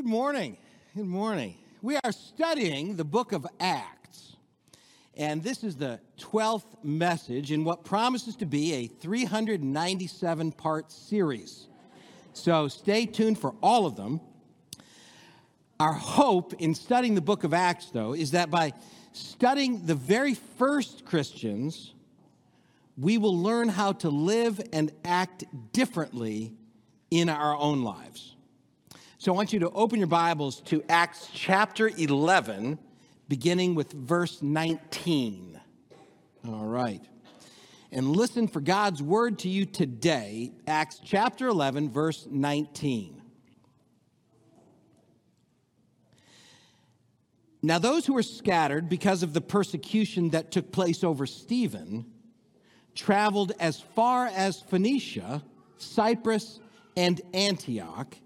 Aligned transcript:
Good 0.00 0.08
morning. 0.08 0.56
Good 0.96 1.04
morning. 1.04 1.56
We 1.82 1.96
are 1.96 2.12
studying 2.12 2.96
the 2.96 3.04
book 3.04 3.32
of 3.32 3.46
Acts, 3.60 4.34
and 5.14 5.42
this 5.42 5.62
is 5.62 5.76
the 5.76 6.00
12th 6.18 6.82
message 6.82 7.52
in 7.52 7.64
what 7.64 7.84
promises 7.84 8.34
to 8.36 8.46
be 8.46 8.72
a 8.72 8.86
397 8.86 10.52
part 10.52 10.90
series. 10.90 11.66
So 12.32 12.66
stay 12.66 13.04
tuned 13.04 13.38
for 13.38 13.54
all 13.62 13.84
of 13.84 13.96
them. 13.96 14.22
Our 15.78 15.92
hope 15.92 16.54
in 16.54 16.74
studying 16.74 17.14
the 17.14 17.20
book 17.20 17.44
of 17.44 17.52
Acts, 17.52 17.90
though, 17.90 18.14
is 18.14 18.30
that 18.30 18.50
by 18.50 18.72
studying 19.12 19.84
the 19.84 19.94
very 19.94 20.32
first 20.32 21.04
Christians, 21.04 21.92
we 22.96 23.18
will 23.18 23.36
learn 23.36 23.68
how 23.68 23.92
to 23.92 24.08
live 24.08 24.62
and 24.72 24.92
act 25.04 25.44
differently 25.74 26.54
in 27.10 27.28
our 27.28 27.54
own 27.54 27.82
lives. 27.82 28.34
So 29.20 29.34
I 29.34 29.36
want 29.36 29.52
you 29.52 29.58
to 29.58 29.70
open 29.72 29.98
your 29.98 30.08
Bibles 30.08 30.62
to 30.62 30.82
Acts 30.88 31.28
chapter 31.34 31.90
11, 31.94 32.78
beginning 33.28 33.74
with 33.74 33.92
verse 33.92 34.40
19. 34.40 35.60
All 36.48 36.64
right. 36.64 37.02
And 37.92 38.16
listen 38.16 38.48
for 38.48 38.62
God's 38.62 39.02
word 39.02 39.40
to 39.40 39.50
you 39.50 39.66
today, 39.66 40.52
Acts 40.66 41.02
chapter 41.04 41.48
11, 41.48 41.90
verse 41.90 42.26
19. 42.30 43.20
Now, 47.60 47.78
those 47.78 48.06
who 48.06 48.14
were 48.14 48.22
scattered 48.22 48.88
because 48.88 49.22
of 49.22 49.34
the 49.34 49.42
persecution 49.42 50.30
that 50.30 50.50
took 50.50 50.72
place 50.72 51.04
over 51.04 51.26
Stephen 51.26 52.06
traveled 52.94 53.52
as 53.60 53.82
far 53.82 54.28
as 54.28 54.62
Phoenicia, 54.62 55.42
Cyprus, 55.76 56.58
and 56.96 57.20
Antioch 57.34 58.16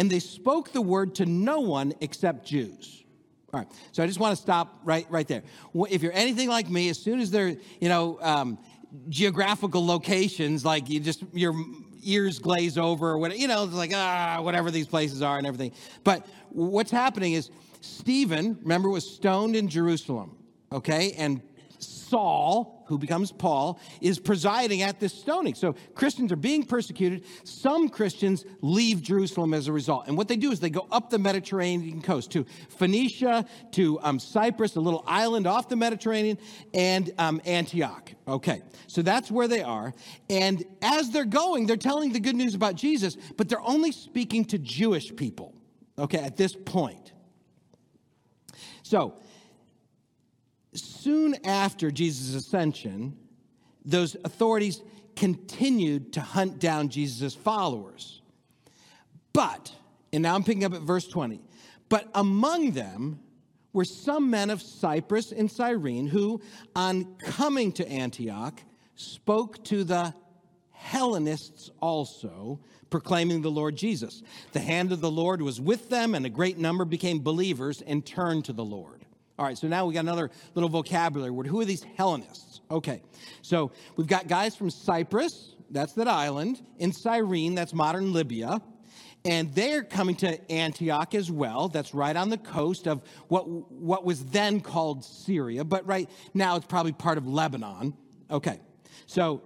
and 0.00 0.08
they 0.08 0.18
spoke 0.18 0.72
the 0.72 0.80
word 0.80 1.14
to 1.16 1.26
no 1.26 1.60
one 1.60 1.92
except 2.00 2.46
Jews. 2.46 3.04
All 3.52 3.60
right, 3.60 3.68
so 3.92 4.02
I 4.02 4.06
just 4.06 4.18
want 4.18 4.34
to 4.34 4.40
stop 4.40 4.80
right, 4.82 5.06
right 5.10 5.28
there. 5.28 5.42
If 5.90 6.02
you're 6.02 6.14
anything 6.14 6.48
like 6.48 6.70
me, 6.70 6.88
as 6.88 6.98
soon 6.98 7.20
as 7.20 7.30
they're, 7.30 7.54
you 7.80 7.88
know, 7.90 8.18
um, 8.22 8.58
geographical 9.10 9.84
locations, 9.84 10.64
like 10.64 10.88
you 10.88 11.00
just, 11.00 11.22
your 11.34 11.54
ears 12.02 12.38
glaze 12.38 12.78
over, 12.78 13.10
or 13.10 13.18
whatever, 13.18 13.38
you 13.38 13.46
know, 13.46 13.64
it's 13.64 13.74
like, 13.74 13.92
ah, 13.94 14.38
whatever 14.40 14.70
these 14.70 14.86
places 14.86 15.20
are 15.20 15.36
and 15.36 15.46
everything. 15.46 15.72
But 16.02 16.26
what's 16.48 16.90
happening 16.90 17.34
is 17.34 17.50
Stephen, 17.82 18.56
remember, 18.62 18.88
was 18.88 19.06
stoned 19.06 19.54
in 19.54 19.68
Jerusalem, 19.68 20.34
okay? 20.72 21.12
And 21.18 21.42
Saul, 22.10 22.84
who 22.88 22.98
becomes 22.98 23.30
Paul, 23.30 23.78
is 24.00 24.18
presiding 24.18 24.82
at 24.82 24.98
this 24.98 25.14
stoning. 25.14 25.54
So 25.54 25.76
Christians 25.94 26.32
are 26.32 26.36
being 26.36 26.64
persecuted. 26.64 27.24
Some 27.44 27.88
Christians 27.88 28.44
leave 28.62 29.00
Jerusalem 29.00 29.54
as 29.54 29.68
a 29.68 29.72
result. 29.72 30.08
And 30.08 30.16
what 30.16 30.26
they 30.26 30.36
do 30.36 30.50
is 30.50 30.58
they 30.58 30.70
go 30.70 30.88
up 30.90 31.08
the 31.08 31.18
Mediterranean 31.20 32.02
coast 32.02 32.32
to 32.32 32.44
Phoenicia, 32.68 33.46
to 33.72 34.00
um, 34.02 34.18
Cyprus, 34.18 34.74
a 34.74 34.80
little 34.80 35.04
island 35.06 35.46
off 35.46 35.68
the 35.68 35.76
Mediterranean, 35.76 36.36
and 36.74 37.12
um, 37.16 37.40
Antioch. 37.44 38.12
Okay, 38.26 38.62
so 38.88 39.02
that's 39.02 39.30
where 39.30 39.46
they 39.46 39.62
are. 39.62 39.94
And 40.28 40.64
as 40.82 41.10
they're 41.10 41.24
going, 41.24 41.66
they're 41.66 41.76
telling 41.76 42.12
the 42.12 42.20
good 42.20 42.36
news 42.36 42.56
about 42.56 42.74
Jesus, 42.74 43.16
but 43.36 43.48
they're 43.48 43.62
only 43.62 43.92
speaking 43.92 44.44
to 44.46 44.58
Jewish 44.58 45.14
people, 45.14 45.54
okay, 45.96 46.18
at 46.18 46.36
this 46.36 46.56
point. 46.56 47.12
So, 48.82 49.14
soon 50.74 51.34
after 51.44 51.90
Jesus' 51.90 52.34
ascension, 52.34 53.16
those 53.84 54.16
authorities 54.24 54.82
continued 55.16 56.12
to 56.14 56.20
hunt 56.20 56.58
down 56.58 56.88
Jesus' 56.88 57.34
followers. 57.34 58.22
But, 59.32 59.72
and 60.12 60.22
now 60.22 60.34
I'm 60.34 60.44
picking 60.44 60.64
up 60.64 60.74
at 60.74 60.82
verse 60.82 61.06
20, 61.06 61.40
but 61.88 62.08
among 62.14 62.72
them 62.72 63.20
were 63.72 63.84
some 63.84 64.30
men 64.30 64.50
of 64.50 64.60
Cyprus 64.60 65.32
and 65.32 65.50
Cyrene 65.50 66.06
who, 66.06 66.40
on 66.74 67.16
coming 67.16 67.72
to 67.72 67.88
Antioch, 67.88 68.60
spoke 68.96 69.62
to 69.64 69.84
the 69.84 70.14
Hellenists 70.72 71.70
also, 71.80 72.58
proclaiming 72.88 73.42
the 73.42 73.50
Lord 73.50 73.76
Jesus. 73.76 74.22
The 74.52 74.60
hand 74.60 74.92
of 74.92 75.00
the 75.00 75.10
Lord 75.10 75.42
was 75.42 75.60
with 75.60 75.90
them, 75.90 76.14
and 76.14 76.24
a 76.24 76.30
great 76.30 76.58
number 76.58 76.84
became 76.84 77.20
believers 77.20 77.82
and 77.82 78.04
turned 78.04 78.46
to 78.46 78.52
the 78.52 78.64
Lord. 78.64 79.04
All 79.40 79.46
right, 79.46 79.56
so 79.56 79.68
now 79.68 79.86
we 79.86 79.94
got 79.94 80.00
another 80.00 80.30
little 80.54 80.68
vocabulary 80.68 81.30
word. 81.30 81.46
Who 81.46 81.62
are 81.62 81.64
these 81.64 81.82
Hellenists? 81.96 82.60
Okay, 82.70 83.00
so 83.40 83.72
we've 83.96 84.06
got 84.06 84.28
guys 84.28 84.54
from 84.54 84.68
Cyprus, 84.68 85.54
that's 85.70 85.94
that 85.94 86.08
island, 86.08 86.60
in 86.76 86.92
Cyrene, 86.92 87.54
that's 87.54 87.72
modern 87.72 88.12
Libya. 88.12 88.60
And 89.24 89.50
they're 89.54 89.82
coming 89.82 90.14
to 90.16 90.52
Antioch 90.52 91.14
as 91.14 91.30
well. 91.30 91.68
That's 91.68 91.94
right 91.94 92.14
on 92.14 92.28
the 92.28 92.36
coast 92.36 92.86
of 92.86 93.02
what, 93.28 93.48
what 93.48 94.04
was 94.04 94.26
then 94.26 94.60
called 94.60 95.06
Syria, 95.06 95.64
but 95.64 95.86
right 95.86 96.10
now 96.34 96.56
it's 96.56 96.66
probably 96.66 96.92
part 96.92 97.16
of 97.16 97.26
Lebanon. 97.26 97.94
Okay, 98.30 98.60
so 99.06 99.40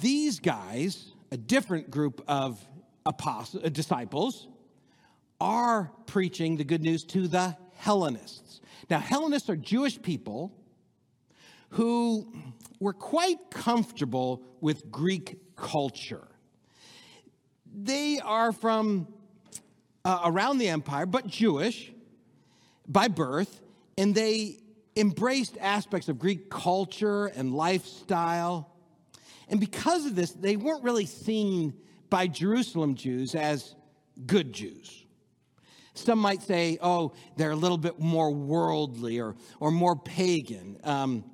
these 0.00 0.38
guys, 0.38 1.14
a 1.32 1.36
different 1.36 1.90
group 1.90 2.22
of 2.28 2.64
apostles, 3.04 3.68
disciples, 3.72 4.46
are 5.40 5.90
preaching 6.06 6.56
the 6.56 6.64
good 6.64 6.82
news 6.82 7.02
to 7.02 7.26
the 7.26 7.56
Hellenists. 7.80 8.60
Now, 8.90 8.98
Hellenists 8.98 9.48
are 9.48 9.56
Jewish 9.56 10.00
people 10.02 10.52
who 11.70 12.30
were 12.78 12.92
quite 12.92 13.38
comfortable 13.50 14.42
with 14.60 14.90
Greek 14.90 15.56
culture. 15.56 16.28
They 17.72 18.20
are 18.20 18.52
from 18.52 19.08
uh, 20.04 20.20
around 20.24 20.58
the 20.58 20.68
empire, 20.68 21.06
but 21.06 21.26
Jewish 21.26 21.90
by 22.86 23.08
birth, 23.08 23.62
and 23.96 24.14
they 24.14 24.58
embraced 24.94 25.56
aspects 25.58 26.10
of 26.10 26.18
Greek 26.18 26.50
culture 26.50 27.26
and 27.26 27.54
lifestyle. 27.54 28.74
And 29.48 29.58
because 29.58 30.04
of 30.04 30.14
this, 30.16 30.32
they 30.32 30.56
weren't 30.56 30.84
really 30.84 31.06
seen 31.06 31.72
by 32.10 32.26
Jerusalem 32.26 32.94
Jews 32.94 33.34
as 33.34 33.74
good 34.26 34.52
Jews. 34.52 34.99
Some 35.94 36.18
might 36.18 36.42
say, 36.42 36.78
oh, 36.80 37.12
they're 37.36 37.50
a 37.50 37.56
little 37.56 37.78
bit 37.78 37.98
more 37.98 38.30
worldly 38.30 39.20
or, 39.20 39.34
or 39.58 39.70
more 39.70 39.96
pagan. 39.96 40.78
Um, 40.84 41.24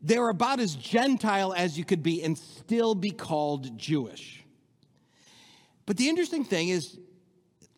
they're 0.00 0.28
about 0.28 0.60
as 0.60 0.74
Gentile 0.74 1.52
as 1.54 1.76
you 1.76 1.84
could 1.84 2.02
be 2.02 2.22
and 2.22 2.36
still 2.36 2.94
be 2.94 3.10
called 3.10 3.76
Jewish. 3.78 4.44
But 5.86 5.96
the 5.96 6.08
interesting 6.08 6.44
thing 6.44 6.68
is, 6.68 6.98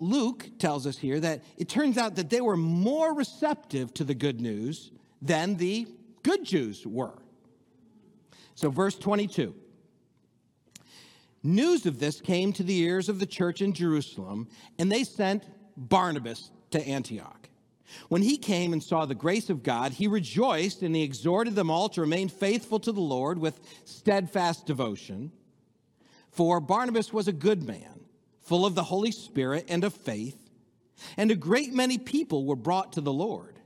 Luke 0.00 0.48
tells 0.58 0.86
us 0.86 0.98
here 0.98 1.20
that 1.20 1.42
it 1.56 1.68
turns 1.68 1.98
out 1.98 2.16
that 2.16 2.30
they 2.30 2.40
were 2.40 2.56
more 2.56 3.14
receptive 3.14 3.92
to 3.94 4.04
the 4.04 4.14
good 4.14 4.40
news 4.40 4.90
than 5.20 5.56
the 5.56 5.86
good 6.22 6.44
Jews 6.44 6.86
were. 6.86 7.18
So, 8.54 8.70
verse 8.70 8.96
22 8.96 9.54
News 11.42 11.86
of 11.86 11.98
this 11.98 12.20
came 12.20 12.52
to 12.52 12.62
the 12.62 12.78
ears 12.80 13.08
of 13.08 13.18
the 13.18 13.26
church 13.26 13.62
in 13.62 13.72
Jerusalem, 13.72 14.48
and 14.78 14.92
they 14.92 15.04
sent 15.04 15.44
Barnabas 15.80 16.50
to 16.70 16.86
Antioch. 16.86 17.48
When 18.08 18.22
he 18.22 18.36
came 18.36 18.72
and 18.72 18.82
saw 18.82 19.04
the 19.04 19.14
grace 19.14 19.50
of 19.50 19.64
God, 19.64 19.92
he 19.92 20.06
rejoiced 20.06 20.82
and 20.82 20.94
he 20.94 21.02
exhorted 21.02 21.56
them 21.56 21.70
all 21.70 21.88
to 21.88 22.00
remain 22.00 22.28
faithful 22.28 22.78
to 22.80 22.92
the 22.92 23.00
Lord 23.00 23.38
with 23.38 23.60
steadfast 23.84 24.66
devotion. 24.66 25.32
For 26.30 26.60
Barnabas 26.60 27.12
was 27.12 27.26
a 27.26 27.32
good 27.32 27.64
man, 27.64 28.04
full 28.42 28.64
of 28.64 28.76
the 28.76 28.84
Holy 28.84 29.10
Spirit 29.10 29.66
and 29.68 29.82
of 29.82 29.94
faith, 29.94 30.38
and 31.16 31.30
a 31.30 31.36
great 31.36 31.72
many 31.72 31.98
people 31.98 32.44
were 32.44 32.56
brought 32.56 32.92
to 32.92 33.00
the 33.00 33.12
Lord. 33.12 33.58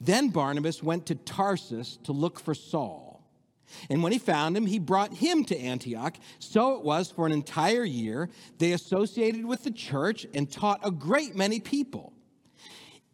Then 0.00 0.28
Barnabas 0.28 0.82
went 0.82 1.06
to 1.06 1.14
Tarsus 1.14 1.98
to 2.04 2.12
look 2.12 2.38
for 2.38 2.54
Saul. 2.54 3.05
And 3.90 4.02
when 4.02 4.12
he 4.12 4.18
found 4.18 4.56
him, 4.56 4.66
he 4.66 4.78
brought 4.78 5.14
him 5.14 5.44
to 5.44 5.58
Antioch. 5.58 6.16
So 6.38 6.76
it 6.76 6.82
was 6.82 7.10
for 7.10 7.26
an 7.26 7.32
entire 7.32 7.84
year. 7.84 8.30
They 8.58 8.72
associated 8.72 9.44
with 9.44 9.64
the 9.64 9.70
church 9.70 10.26
and 10.34 10.50
taught 10.50 10.80
a 10.82 10.90
great 10.90 11.34
many 11.34 11.60
people. 11.60 12.12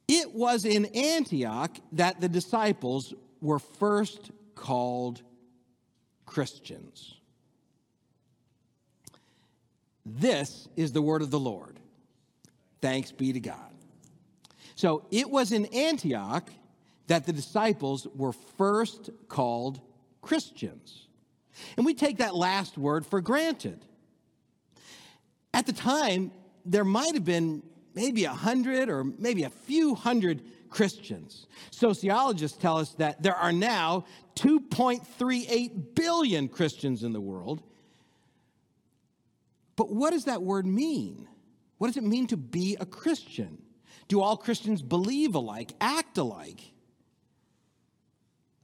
It 0.09 0.35
was 0.35 0.65
in 0.65 0.87
Antioch 0.87 1.77
that 1.93 2.21
the 2.21 2.29
disciples 2.29 3.15
were 3.41 3.59
first 3.59 4.31
called 4.55 5.23
Christians. 6.27 7.15
This 10.05 10.69
is 10.77 10.93
the 10.93 11.03
word 11.03 11.23
of 11.23 11.31
the 11.31 11.39
Lord. 11.39 11.79
Thanks 12.81 13.13
be 13.13 13.33
to 13.33 13.41
God. 13.41 13.73
So 14.75 15.07
it 15.11 15.31
was 15.31 15.53
in 15.53 15.67
Antioch 15.67 16.51
that 17.07 17.27
the 17.27 17.33
disciples 17.33 18.07
were 18.15 18.33
first 18.33 19.11
called 19.29 19.81
Christians. 20.23 21.09
And 21.77 21.85
we 21.85 21.93
take 21.93 22.19
that 22.19 22.35
last 22.35 22.79
word 22.79 23.05
for 23.05 23.21
granted. 23.21 23.85
At 25.53 25.67
the 25.67 25.73
time, 25.73 26.33
there 26.65 26.85
might 26.85 27.15
have 27.15 27.25
been 27.25 27.63
maybe 27.95 28.25
a 28.25 28.33
hundred 28.33 28.89
or 28.89 29.05
maybe 29.05 29.43
a 29.43 29.51
few 29.51 29.95
hundred 29.95 30.43
Christians. 30.71 31.47
Sociologists 31.71 32.57
tell 32.57 32.79
us 32.79 32.95
that 32.95 33.23
there 33.23 33.35
are 33.35 33.53
now 33.53 34.07
2.38 34.37 35.95
billion 35.95 36.49
Christians 36.49 37.03
in 37.03 37.13
the 37.13 37.21
world. 37.21 37.63
But 39.77 39.93
what 39.93 40.11
does 40.11 40.25
that 40.25 40.43
word 40.43 40.67
mean? 40.67 41.29
What 41.79 41.89
does 41.89 41.97
it 41.97 42.05
mean 42.05 42.27
to 42.29 42.37
be 42.37 42.77
a 42.81 42.87
Christian? 42.87 43.61
Do 44.09 44.21
all 44.21 44.37
Christians 44.37 44.83
believe 44.83 45.35
alike, 45.35 45.73
act 45.81 46.17
alike? 46.17 46.61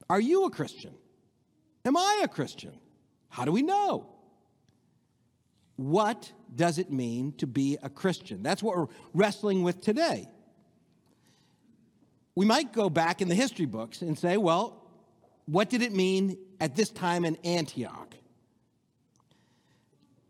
Are 0.09 0.19
you 0.19 0.45
a 0.45 0.49
Christian? 0.49 0.93
Am 1.85 1.97
I 1.97 2.21
a 2.23 2.27
Christian? 2.27 2.73
How 3.29 3.45
do 3.45 3.51
we 3.51 3.61
know? 3.61 4.07
What 5.75 6.31
does 6.53 6.77
it 6.77 6.91
mean 6.91 7.33
to 7.37 7.47
be 7.47 7.77
a 7.81 7.89
Christian? 7.89 8.43
That's 8.43 8.61
what 8.61 8.75
we're 8.75 8.87
wrestling 9.13 9.63
with 9.63 9.81
today. 9.81 10.27
We 12.35 12.45
might 12.45 12.73
go 12.73 12.89
back 12.89 13.21
in 13.21 13.29
the 13.29 13.35
history 13.35 13.65
books 13.65 14.01
and 14.01 14.17
say, 14.17 14.37
well, 14.37 14.83
what 15.45 15.69
did 15.69 15.81
it 15.81 15.93
mean 15.93 16.37
at 16.59 16.75
this 16.75 16.89
time 16.89 17.25
in 17.25 17.37
Antioch? 17.43 18.13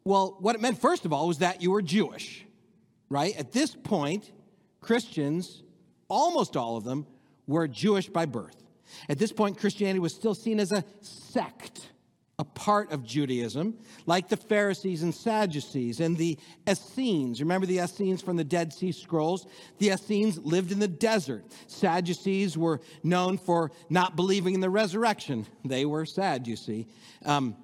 Well, 0.03 0.37
what 0.39 0.55
it 0.55 0.61
meant, 0.61 0.79
first 0.79 1.05
of 1.05 1.13
all, 1.13 1.27
was 1.27 1.39
that 1.39 1.61
you 1.61 1.71
were 1.71 1.81
Jewish, 1.81 2.45
right? 3.09 3.35
At 3.37 3.51
this 3.51 3.75
point, 3.75 4.31
Christians, 4.81 5.61
almost 6.07 6.55
all 6.55 6.77
of 6.77 6.83
them, 6.83 7.05
were 7.47 7.67
Jewish 7.67 8.07
by 8.07 8.25
birth. 8.25 8.55
At 9.07 9.17
this 9.17 9.31
point, 9.31 9.57
Christianity 9.57 9.99
was 9.99 10.13
still 10.13 10.35
seen 10.35 10.59
as 10.59 10.71
a 10.71 10.83
sect, 11.01 11.89
a 12.37 12.43
part 12.43 12.91
of 12.91 13.03
Judaism, 13.03 13.77
like 14.05 14.29
the 14.29 14.37
Pharisees 14.37 15.03
and 15.03 15.13
Sadducees 15.13 15.99
and 15.99 16.17
the 16.17 16.37
Essenes. 16.67 17.41
Remember 17.41 17.67
the 17.67 17.79
Essenes 17.79 18.21
from 18.21 18.37
the 18.37 18.43
Dead 18.43 18.71
Sea 18.71 18.91
Scrolls? 18.91 19.45
The 19.77 19.89
Essenes 19.89 20.37
lived 20.39 20.71
in 20.71 20.79
the 20.79 20.87
desert. 20.87 21.43
Sadducees 21.67 22.57
were 22.57 22.81
known 23.03 23.37
for 23.37 23.71
not 23.89 24.15
believing 24.15 24.53
in 24.53 24.61
the 24.61 24.69
resurrection. 24.69 25.45
They 25.65 25.85
were 25.85 26.05
sad, 26.05 26.47
you 26.47 26.55
see. 26.55 26.87
Um, 27.25 27.55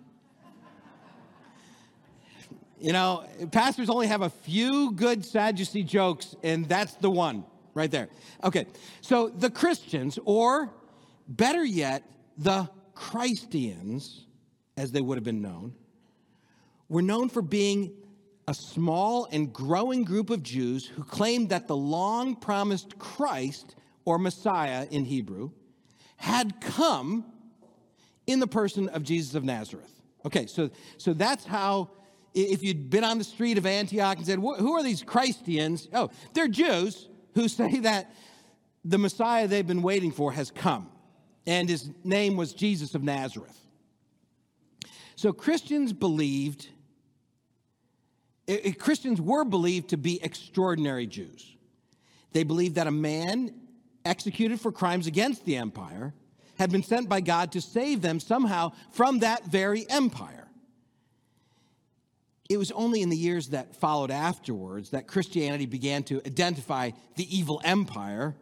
you 2.80 2.92
know, 2.92 3.26
pastors 3.52 3.90
only 3.90 4.08
have 4.08 4.22
a 4.22 4.30
few 4.30 4.92
good 4.92 5.24
Sadducee 5.26 5.84
jokes, 5.84 6.36
and 6.44 6.68
that's 6.68 6.94
the 6.96 7.10
one 7.10 7.46
right 7.74 7.90
there. 7.90 8.10
Okay, 8.44 8.66
so 9.02 9.30
the 9.30 9.50
Christians, 9.50 10.20
or 10.26 10.74
better 11.28 11.64
yet, 11.64 12.04
the 12.38 12.70
Christians, 12.94 14.26
as 14.78 14.92
they 14.92 15.02
would 15.02 15.18
have 15.18 15.24
been 15.24 15.42
known, 15.42 15.74
were 16.90 17.02
known 17.02 17.30
for 17.30 17.42
being 17.42 17.94
a 18.48 18.54
small 18.54 19.28
and 19.32 19.52
growing 19.52 20.04
group 20.04 20.30
of 20.30 20.44
Jews 20.44 20.86
who 20.86 21.04
claimed 21.04 21.50
that 21.50 21.68
the 21.68 21.76
long 21.76 22.36
promised 22.36 23.00
Christ, 23.00 23.76
or 24.06 24.20
Messiah 24.20 24.88
in 24.92 25.06
Hebrew, 25.06 25.52
had 26.18 26.62
come 26.62 27.26
in 28.28 28.40
the 28.40 28.48
person 28.48 28.90
of 28.90 29.04
Jesus 29.04 29.36
of 29.36 29.44
Nazareth. 29.44 29.92
Okay, 30.26 30.46
so, 30.46 30.70
so 30.98 31.14
that's 31.14 31.46
how 31.46 31.90
if 32.34 32.64
you'd 32.64 32.90
been 32.90 33.04
on 33.04 33.18
the 33.18 33.24
street 33.24 33.58
of 33.58 33.66
Antioch 33.66 34.18
and 34.18 34.26
said, 34.26 34.40
Who 34.40 34.74
are 34.74 34.84
these 34.84 35.02
Christians? 35.04 35.88
Oh, 35.94 36.10
they're 36.34 36.48
Jews 36.48 37.08
who 37.34 37.48
say 37.48 37.80
that 37.80 38.14
the 38.84 38.98
Messiah 38.98 39.48
they've 39.48 39.66
been 39.66 39.82
waiting 39.82 40.12
for 40.12 40.32
has 40.34 40.52
come, 40.52 40.90
and 41.48 41.70
his 41.70 41.90
name 42.04 42.38
was 42.38 42.54
Jesus 42.54 42.96
of 42.96 43.04
Nazareth. 43.04 43.60
So 45.16 45.32
Christians 45.32 45.94
believed, 45.94 46.68
eh, 48.48 48.60
eh, 48.64 48.72
Christians 48.72 49.22
were 49.22 49.46
believed 49.46 49.90
to 49.90 49.98
be 49.98 50.22
extraordinary 50.22 51.08
Jews. 51.08 51.56
They 52.34 52.44
believed 52.44 52.76
that 52.76 52.88
a 52.88 52.92
man 52.92 53.54
executed 54.04 54.60
for 54.60 54.72
crimes 54.72 55.08
against 55.08 55.46
the 55.46 55.56
empire 55.56 56.14
had 56.58 56.72
been 56.72 56.84
sent 56.84 57.10
by 57.10 57.22
God 57.22 57.52
to 57.54 57.62
save 57.62 58.02
them 58.02 58.20
somehow 58.20 58.72
from 58.92 59.20
that 59.20 59.46
very 59.46 59.90
empire. 59.90 60.48
It 62.50 62.58
was 62.58 62.72
only 62.72 63.02
in 63.02 63.10
the 63.10 63.18
years 63.18 63.50
that 63.50 63.76
followed 63.76 64.12
afterwards 64.12 64.92
that 64.92 65.08
Christianity 65.08 65.66
began 65.66 66.04
to 66.04 66.22
identify 66.26 66.92
the 67.16 67.36
evil 67.36 67.60
empire, 67.64 68.36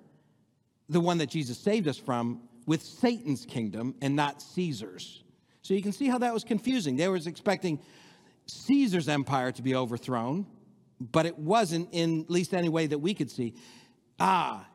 the 0.90 1.00
one 1.00 1.20
that 1.20 1.30
Jesus 1.30 1.58
saved 1.58 1.88
us 1.88 1.98
from, 1.98 2.42
with 2.66 2.82
Satan's 2.82 3.46
kingdom 3.46 3.96
and 4.02 4.16
not 4.16 4.42
Caesar's. 4.42 5.24
So 5.62 5.74
you 5.74 5.82
can 5.82 5.92
see 5.92 6.08
how 6.08 6.18
that 6.20 6.34
was 6.34 6.44
confusing. 6.44 6.98
They 6.98 7.08
was 7.08 7.28
expecting 7.28 7.80
Caesar's 8.48 9.08
empire 9.08 9.52
to 9.54 9.62
be 9.62 9.76
overthrown, 9.76 10.46
but 11.00 11.26
it 11.26 11.38
wasn't 11.38 11.90
in 11.92 12.22
at 12.22 12.30
least 12.30 12.54
any 12.54 12.70
way 12.70 12.88
that 12.88 13.00
we 13.00 13.14
could 13.14 13.32
see. 13.32 13.56
Ah, 14.20 14.68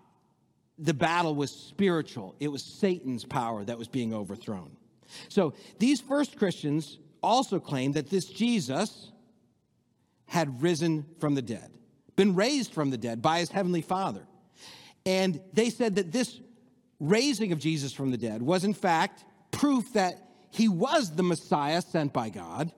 the 0.79 0.95
battle 0.95 1.35
was 1.35 1.51
spiritual. 1.51 2.37
It 2.41 2.49
was 2.49 2.63
Satan's 2.63 3.25
power 3.25 3.65
that 3.65 3.79
was 3.79 3.89
being 3.89 4.15
overthrown. 4.15 4.77
So 5.29 5.55
these 5.79 6.01
first 6.01 6.39
Christians 6.39 6.99
also 7.23 7.59
claimed 7.59 7.95
that 7.95 8.11
this 8.11 8.27
Jesus, 8.27 9.11
had 10.27 10.63
risen 10.63 11.07
from 11.19 11.35
the 11.35 11.43
dead, 11.43 11.71
been 12.15 12.35
raised 12.35 12.73
from 12.73 12.91
the 12.91 12.99
dead 12.99 13.23
by 13.23 13.41
his 13.41 13.51
heavenly 13.51 13.81
Father. 13.81 14.27
And 15.07 15.41
they 15.53 15.71
said 15.71 15.97
that 15.97 16.13
this 16.13 16.41
raising 17.01 17.53
of 17.53 17.59
Jesus 17.59 17.93
from 17.93 18.11
the 18.11 18.17
dead 18.17 18.43
was, 18.43 18.65
in 18.65 18.75
fact, 18.75 19.25
proof 19.51 19.93
that 19.93 20.15
he 20.51 20.69
was 20.69 21.15
the 21.15 21.23
Messiah 21.23 21.83
sent 21.83 22.13
by 22.13 22.31
God 22.31 22.73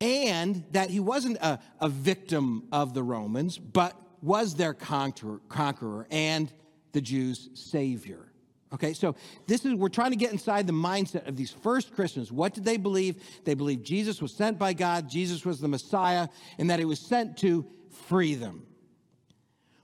and 0.00 0.64
that 0.72 0.90
he 0.90 1.00
wasn't 1.00 1.36
a, 1.38 1.58
a 1.80 1.88
victim 1.88 2.68
of 2.72 2.94
the 2.94 3.02
Romans, 3.02 3.58
but 3.58 3.94
was 4.22 4.54
their 4.54 4.74
conqueror, 4.74 5.40
conqueror 5.48 6.06
and 6.10 6.52
the 6.92 7.00
Jews' 7.00 7.48
savior. 7.54 8.32
Okay, 8.72 8.92
so 8.92 9.16
this 9.46 9.64
is, 9.64 9.74
we're 9.74 9.88
trying 9.88 10.10
to 10.10 10.16
get 10.16 10.30
inside 10.30 10.66
the 10.66 10.74
mindset 10.74 11.26
of 11.26 11.36
these 11.36 11.50
first 11.50 11.94
Christians. 11.94 12.30
What 12.30 12.52
did 12.52 12.64
they 12.64 12.76
believe? 12.76 13.16
They 13.44 13.54
believed 13.54 13.84
Jesus 13.84 14.20
was 14.20 14.32
sent 14.32 14.58
by 14.58 14.74
God, 14.74 15.08
Jesus 15.08 15.44
was 15.44 15.58
the 15.58 15.68
Messiah, 15.68 16.28
and 16.58 16.68
that 16.68 16.78
he 16.78 16.84
was 16.84 17.00
sent 17.00 17.38
to 17.38 17.64
free 18.08 18.34
them. 18.34 18.67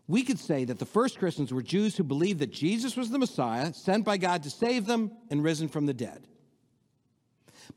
We 0.06 0.22
could 0.22 0.38
say 0.38 0.64
that 0.66 0.78
the 0.78 0.86
first 0.86 1.18
Christians 1.18 1.52
were 1.52 1.62
Jews 1.62 1.96
who 1.96 2.04
believed 2.04 2.40
that 2.40 2.52
Jesus 2.52 2.96
was 2.96 3.10
the 3.10 3.18
Messiah, 3.18 3.72
sent 3.72 4.04
by 4.04 4.18
God 4.18 4.42
to 4.42 4.50
save 4.50 4.86
them, 4.86 5.12
and 5.30 5.42
risen 5.42 5.68
from 5.68 5.86
the 5.86 5.94
dead. 5.94 6.26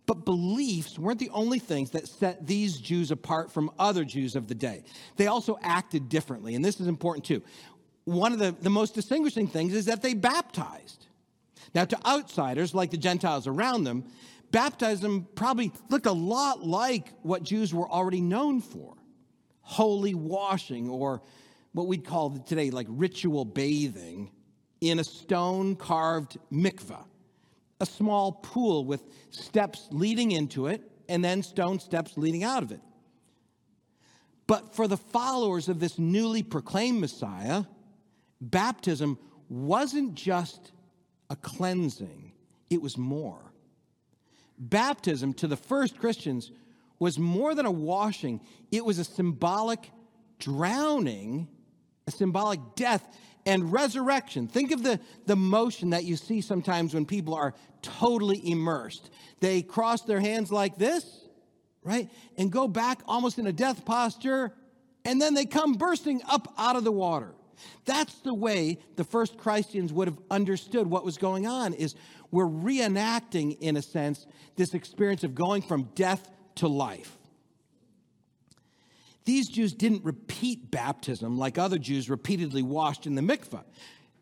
But 0.05 0.25
beliefs 0.25 0.99
weren't 0.99 1.19
the 1.19 1.29
only 1.29 1.59
things 1.59 1.91
that 1.91 2.07
set 2.07 2.45
these 2.45 2.77
Jews 2.77 3.11
apart 3.11 3.51
from 3.51 3.71
other 3.79 4.03
Jews 4.03 4.35
of 4.35 4.47
the 4.47 4.55
day. 4.55 4.83
They 5.15 5.27
also 5.27 5.57
acted 5.61 6.09
differently, 6.09 6.55
and 6.55 6.65
this 6.65 6.81
is 6.81 6.87
important 6.87 7.25
too 7.25 7.41
one 8.07 8.31
of 8.31 8.39
the, 8.39 8.55
the 8.61 8.69
most 8.69 8.95
distinguishing 8.95 9.47
things 9.47 9.73
is 9.73 9.85
that 9.85 10.01
they 10.01 10.13
baptized. 10.13 11.07
Now, 11.75 11.83
to 11.83 12.07
outsiders 12.07 12.73
like 12.73 12.89
the 12.89 12.97
Gentiles 12.97 13.47
around 13.47 13.83
them, 13.83 14.05
baptism 14.49 15.27
probably 15.35 15.73
looked 15.89 16.05
a 16.05 16.13
lot 16.13 16.65
like 16.65 17.11
what 17.21 17.43
Jews 17.43 17.73
were 17.73 17.89
already 17.89 18.21
known 18.21 18.61
for 18.61 18.93
holy 19.59 20.13
washing, 20.13 20.87
or 20.87 21.21
what 21.77 21.87
we'd 21.87 22.03
call 22.05 22.31
today 22.39 22.71
like 22.71 22.87
ritual 22.89 23.45
bathing 23.45 24.31
in 24.81 24.97
a 24.97 25.03
stone 25.03 25.75
carved 25.75 26.39
mikveh, 26.51 27.05
a 27.79 27.85
small 27.85 28.31
pool 28.31 28.83
with 28.83 29.03
steps 29.29 29.87
leading 29.91 30.31
into 30.31 30.65
it 30.65 30.81
and 31.07 31.23
then 31.23 31.43
stone 31.43 31.79
steps 31.79 32.17
leading 32.17 32.43
out 32.43 32.63
of 32.63 32.71
it. 32.71 32.81
But 34.47 34.73
for 34.73 34.87
the 34.87 34.97
followers 34.97 35.69
of 35.69 35.79
this 35.79 35.99
newly 35.99 36.41
proclaimed 36.41 36.99
Messiah, 36.99 37.65
baptism 38.41 39.19
wasn't 39.47 40.15
just 40.15 40.71
a 41.29 41.35
cleansing, 41.35 42.31
it 42.71 42.81
was 42.81 42.97
more. 42.97 43.51
Baptism 44.57 45.33
to 45.35 45.47
the 45.47 45.57
first 45.57 45.99
Christians 45.99 46.51
was 46.97 47.19
more 47.19 47.53
than 47.53 47.67
a 47.67 47.71
washing, 47.71 48.41
it 48.71 48.83
was 48.83 48.97
a 48.97 49.03
symbolic 49.03 49.91
drowning, 50.39 51.47
a 52.07 52.11
symbolic 52.11 52.59
death 52.75 53.05
and 53.45 53.71
resurrection. 53.71 54.47
Think 54.47 54.71
of 54.71 54.83
the, 54.83 54.99
the 55.25 55.35
motion 55.35 55.91
that 55.91 56.03
you 56.03 56.15
see 56.15 56.41
sometimes 56.41 56.93
when 56.93 57.05
people 57.05 57.33
are 57.33 57.53
totally 57.81 58.41
immersed. 58.49 59.09
They 59.39 59.61
cross 59.61 60.01
their 60.01 60.19
hands 60.19 60.51
like 60.51 60.77
this, 60.77 61.25
right? 61.83 62.09
And 62.37 62.51
go 62.51 62.67
back 62.67 63.01
almost 63.07 63.39
in 63.39 63.47
a 63.47 63.53
death 63.53 63.85
posture, 63.85 64.53
and 65.05 65.21
then 65.21 65.33
they 65.33 65.45
come 65.45 65.73
bursting 65.73 66.21
up 66.29 66.53
out 66.57 66.75
of 66.75 66.83
the 66.83 66.91
water. 66.91 67.33
That's 67.85 68.15
the 68.19 68.33
way 68.33 68.79
the 68.97 69.03
first 69.03 69.37
Christians 69.37 69.93
would 69.93 70.07
have 70.07 70.19
understood 70.29 70.87
what 70.87 71.05
was 71.05 71.17
going 71.17 71.47
on 71.47 71.73
is 71.73 71.95
we're 72.31 72.45
reenacting 72.45 73.57
in 73.59 73.77
a 73.77 73.81
sense 73.81 74.27
this 74.55 74.73
experience 74.73 75.23
of 75.23 75.33
going 75.33 75.61
from 75.61 75.89
death 75.95 76.29
to 76.55 76.67
life. 76.67 77.16
These 79.27 79.49
Jews 79.49 79.73
didn't 79.73 80.05
repeat 80.05 80.71
baptism 80.71 81.37
like 81.37 81.57
other 81.57 81.77
Jews 81.77 82.09
repeatedly 82.09 82.63
washed 82.63 83.05
in 83.05 83.13
the 83.13 83.21
mikveh. 83.21 83.65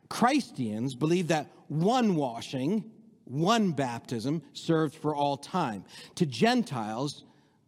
Christians 0.09 0.95
believe 0.95 1.27
that 1.27 1.51
one 1.67 2.15
washing, 2.15 2.89
one 3.25 3.71
baptism 3.71 4.41
served 4.53 4.95
for 4.95 5.15
all 5.15 5.38
time. 5.38 5.85
To 6.15 6.25
Gentiles, 6.25 7.24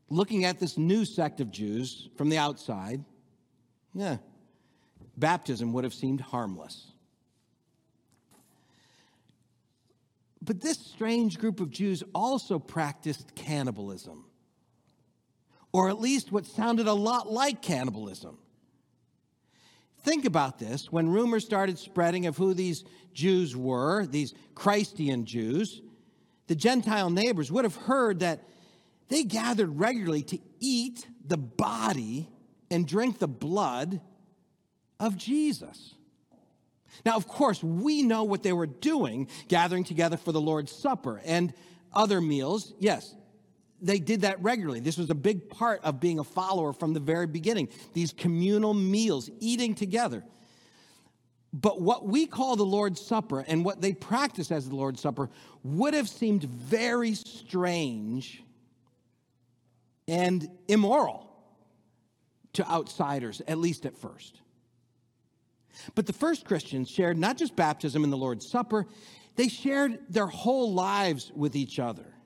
looking 0.10 0.46
at 0.46 0.60
this 0.60 0.80
new 0.80 1.06
sect 1.06 1.40
of 1.40 1.52
Jews 1.52 2.10
from 2.18 2.30
the 2.30 2.40
outside, 2.40 3.06
yeah, 3.94 4.18
baptism 5.16 5.74
would 5.74 5.84
have 5.84 5.94
seemed 5.94 6.22
harmless. 6.22 6.88
But 10.42 10.60
this 10.60 10.80
strange 10.80 11.38
group 11.38 11.60
of 11.60 11.70
Jews 11.70 12.02
also 12.16 12.58
practiced 12.58 13.36
cannibalism, 13.36 14.26
or 15.72 15.90
at 15.90 16.00
least 16.00 16.32
what 16.32 16.46
sounded 16.46 16.88
a 16.88 16.94
lot 16.94 17.32
like 17.32 17.62
cannibalism. 17.62 18.38
think 20.00 20.26
about 20.26 20.58
this 20.58 20.90
when 20.92 21.10
rumors 21.10 21.44
started 21.44 21.78
spreading 21.78 22.28
of 22.28 22.38
who 22.38 22.54
these 22.54 22.86
Jews 23.14 23.56
were, 23.56 24.06
these 24.06 24.34
Christian 24.56 25.26
Jews, 25.26 25.82
the 26.48 26.56
Gentile 26.56 27.10
neighbors 27.10 27.52
would 27.52 27.66
have 27.66 27.76
heard 27.76 28.22
that 28.22 28.44
they 29.10 29.24
gathered 29.24 29.78
regularly 29.80 30.24
to 30.24 30.40
eat 30.60 31.06
the 31.26 31.38
body 31.38 32.30
and 32.72 32.88
drink 32.88 33.20
the 33.20 33.28
blood 33.28 34.02
of 35.00 35.18
Jesus. 35.18 35.96
Now, 37.06 37.16
of 37.16 37.28
course, 37.28 37.64
we 37.64 38.02
know 38.02 38.24
what 38.24 38.44
they 38.44 38.54
were 38.54 38.68
doing, 38.68 39.28
gathering 39.48 39.84
together 39.84 40.18
for 40.18 40.32
the 40.32 40.42
Lord's 40.42 40.72
Supper 40.72 41.22
and 41.26 41.54
other 41.94 42.22
meals. 42.22 42.74
Yes, 42.80 43.14
they 43.82 44.00
did 44.00 44.22
that 44.22 44.42
regularly. 44.42 44.80
This 44.80 44.98
was 44.98 45.10
a 45.10 45.16
big 45.16 45.50
part 45.50 45.84
of 45.84 46.00
being 46.00 46.20
a 46.20 46.24
follower 46.24 46.74
from 46.74 46.94
the 46.94 47.00
very 47.00 47.28
beginning. 47.28 47.70
These 47.94 48.14
communal 48.14 48.74
meals, 48.74 49.30
eating 49.40 49.76
together. 49.76 50.24
But 51.54 51.82
what 51.82 52.06
we 52.06 52.26
call 52.28 52.56
the 52.56 52.66
Lord's 52.66 53.00
Supper 53.00 53.40
and 53.48 53.64
what 53.64 53.82
they 53.82 53.94
practice 53.94 54.52
as 54.52 54.68
the 54.68 54.76
Lord's 54.76 55.02
Supper 55.02 55.30
would 55.64 55.94
have 55.94 56.10
seemed 56.10 56.44
very 56.44 57.14
strange 57.14 58.44
and 60.08 60.50
immoral 60.68 61.30
to 62.54 62.70
outsiders, 62.70 63.42
at 63.48 63.58
least 63.58 63.86
at 63.86 63.98
first. 63.98 64.42
But 65.96 66.06
the 66.06 66.14
first 66.14 66.46
Christians 66.46 66.90
shared 66.90 67.18
not 67.18 67.38
just 67.38 67.56
baptism 67.56 68.04
and 68.04 68.12
the 68.12 68.18
Lord's 68.18 68.48
Supper, 68.48 68.88
they 69.36 69.48
shared 69.48 70.00
their 70.10 70.28
whole 70.28 70.74
lives 70.74 71.32
with 71.36 71.56
each 71.56 71.80
other. 71.80 72.17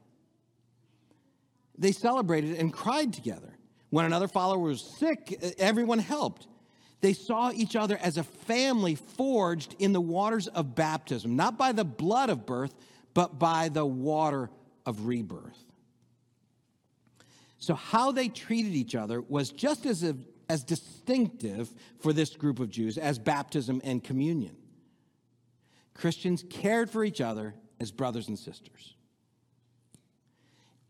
They 1.81 1.91
celebrated 1.91 2.59
and 2.59 2.71
cried 2.71 3.11
together. 3.11 3.57
When 3.89 4.05
another 4.05 4.27
follower 4.27 4.59
was 4.59 4.81
sick, 4.81 5.39
eh, 5.41 5.51
everyone 5.57 5.97
helped. 5.97 6.47
They 7.01 7.13
saw 7.13 7.51
each 7.51 7.75
other 7.75 7.97
as 7.97 8.17
a 8.17 8.23
family 8.23 8.93
forged 8.93 9.75
in 9.79 9.91
the 9.91 9.99
waters 9.99 10.47
of 10.47 10.75
baptism, 10.75 11.35
not 11.35 11.57
by 11.57 11.71
the 11.71 11.83
blood 11.83 12.29
of 12.29 12.45
birth, 12.45 12.75
but 13.15 13.39
by 13.39 13.69
the 13.69 13.83
water 13.83 14.51
of 14.85 15.07
rebirth. 15.07 15.57
So, 17.57 17.73
how 17.73 18.11
they 18.11 18.27
treated 18.27 18.75
each 18.75 18.93
other 18.93 19.19
was 19.19 19.49
just 19.49 19.87
as, 19.87 20.05
as 20.47 20.63
distinctive 20.63 21.73
for 21.99 22.13
this 22.13 22.35
group 22.35 22.59
of 22.59 22.69
Jews 22.69 22.99
as 22.99 23.17
baptism 23.17 23.81
and 23.83 24.03
communion. 24.03 24.55
Christians 25.95 26.45
cared 26.47 26.91
for 26.91 27.03
each 27.03 27.21
other 27.21 27.55
as 27.79 27.91
brothers 27.91 28.27
and 28.27 28.37
sisters. 28.37 28.95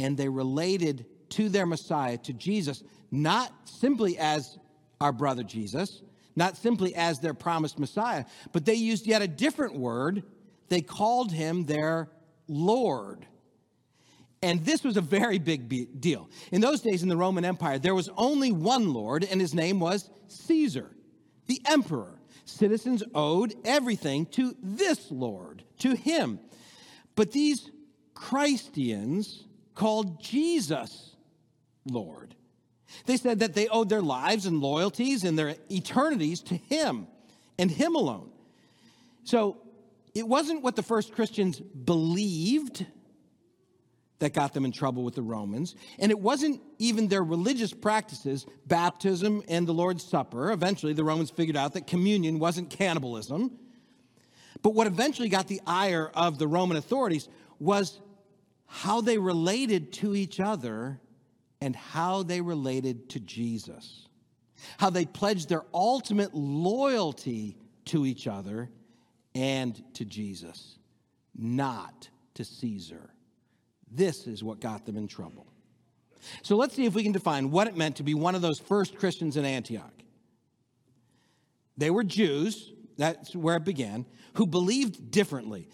And 0.02 0.18
they 0.18 0.30
related 0.30 1.06
to 1.30 1.48
their 1.48 1.68
Messiah, 1.68 2.18
to 2.18 2.34
Jesus, 2.34 2.84
not 3.12 3.52
simply 3.66 4.18
as 4.18 4.58
our 5.00 5.12
brother 5.12 5.44
Jesus, 5.44 6.02
not 6.36 6.58
simply 6.58 6.96
as 6.96 7.20
their 7.20 7.36
promised 7.36 7.78
Messiah, 7.78 8.26
but 8.52 8.66
they 8.66 8.74
used 8.74 9.06
yet 9.06 9.22
a 9.22 9.28
different 9.28 9.76
word. 9.76 10.24
They 10.70 10.82
called 10.82 11.32
him 11.32 11.66
their 11.66 12.10
Lord. 12.48 13.28
And 14.42 14.66
this 14.66 14.84
was 14.84 14.98
a 14.98 15.02
very 15.02 15.38
big 15.38 15.70
deal. 16.02 16.30
In 16.52 16.62
those 16.62 16.82
days 16.82 17.04
in 17.04 17.10
the 17.10 17.18
Roman 17.18 17.46
Empire, 17.46 17.78
there 17.78 17.94
was 17.94 18.10
only 18.18 18.52
one 18.52 18.92
Lord, 18.92 19.24
and 19.24 19.40
his 19.40 19.54
name 19.54 19.80
was 19.80 20.10
Caesar, 20.28 20.90
the 21.46 21.62
emperor. 21.68 22.20
Citizens 22.46 23.04
owed 23.14 23.54
everything 23.64 24.26
to 24.28 24.56
this 24.64 25.12
Lord, 25.12 25.64
to 25.80 25.96
him. 25.96 26.40
But 27.16 27.32
these 27.32 27.70
Christians 28.16 29.46
called 29.76 30.22
Jesus 30.22 31.16
Lord. 31.86 32.36
They 33.06 33.18
said 33.18 33.40
that 33.40 33.54
they 33.54 33.68
owed 33.68 33.90
their 33.90 34.02
lives 34.02 34.46
and 34.46 34.60
loyalties 34.60 35.24
and 35.24 35.38
their 35.38 35.56
eternities 35.70 36.42
to 36.44 36.56
him 36.56 37.08
and 37.58 37.72
him 37.72 37.96
alone. 37.96 38.32
So 39.24 39.58
it 40.14 40.28
wasn't 40.28 40.62
what 40.62 40.76
the 40.76 40.84
first 40.84 41.14
Christians 41.14 41.60
believed 41.60 42.86
that 44.20 44.34
got 44.34 44.54
them 44.54 44.66
in 44.66 44.72
trouble 44.72 45.04
with 45.04 45.16
the 45.16 45.22
Romans. 45.22 45.76
And 45.98 46.12
it 46.12 46.20
wasn't 46.20 46.62
even 46.78 47.08
their 47.08 47.24
religious 47.24 47.74
practices, 47.74 48.46
baptism 48.68 49.42
and 49.48 49.68
the 49.68 49.74
Lord's 49.74 50.04
Supper. 50.04 50.52
Eventually, 50.52 50.94
the 50.94 51.04
Romans 51.04 51.32
figured 51.32 51.58
out 51.58 51.74
that 51.74 51.88
communion 51.88 52.38
wasn't 52.38 52.70
cannibalism. 52.70 53.58
But 54.62 54.76
what 54.76 54.86
eventually 54.86 55.28
got 55.28 55.48
the 55.48 55.60
ire 55.66 56.12
of 56.14 56.38
the 56.38 56.48
Roman 56.48 56.78
authorities 56.78 57.30
was 57.60 58.00
how 58.74 59.02
they 59.02 59.18
related 59.18 59.92
to 59.92 60.16
each 60.16 60.40
other 60.40 60.98
and 61.60 61.76
how 61.76 62.24
they 62.24 62.40
related 62.40 63.10
to 63.10 63.20
Jesus. 63.20 64.08
How 64.78 64.90
they 64.90 65.06
pledged 65.06 65.50
their 65.50 65.64
ultimate 65.74 66.34
loyalty 66.34 67.58
to 67.86 68.06
each 68.06 68.28
other 68.28 68.70
and 69.36 69.84
to 69.96 70.06
Jesus, 70.06 70.78
not 71.36 72.08
to 72.36 72.46
Caesar. 72.46 73.10
This 73.92 74.26
is 74.26 74.42
what 74.42 74.62
got 74.62 74.86
them 74.86 74.96
in 74.96 75.08
trouble. 75.08 75.48
So 76.42 76.56
let's 76.56 76.74
see 76.74 76.86
if 76.86 76.96
we 76.96 77.04
can 77.04 77.12
define 77.12 77.52
what 77.52 77.68
it 77.68 77.76
meant 77.76 77.98
to 77.98 78.04
be 78.04 78.14
one 78.14 78.36
of 78.36 78.42
those 78.42 78.60
first 78.60 78.96
Christians 78.96 79.36
in 79.36 79.44
Antioch. 79.44 79.94
They 81.76 81.90
were 81.90 82.06
Jews, 82.06 82.72
that's 82.98 83.36
where 83.36 83.58
it 83.58 83.66
began, 83.66 84.06
who 84.36 84.48
believed 84.48 85.12
differently. 85.12 85.68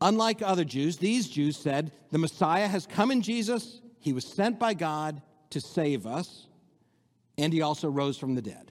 Unlike 0.00 0.42
other 0.42 0.64
Jews, 0.64 0.98
these 0.98 1.28
Jews 1.28 1.56
said, 1.56 1.92
The 2.10 2.18
Messiah 2.18 2.68
has 2.68 2.86
come 2.86 3.10
in 3.10 3.22
Jesus, 3.22 3.80
he 4.00 4.12
was 4.12 4.24
sent 4.24 4.58
by 4.58 4.74
God 4.74 5.22
to 5.50 5.60
save 5.60 6.06
us, 6.06 6.46
and 7.38 7.52
he 7.52 7.62
also 7.62 7.88
rose 7.88 8.18
from 8.18 8.34
the 8.34 8.42
dead. 8.42 8.70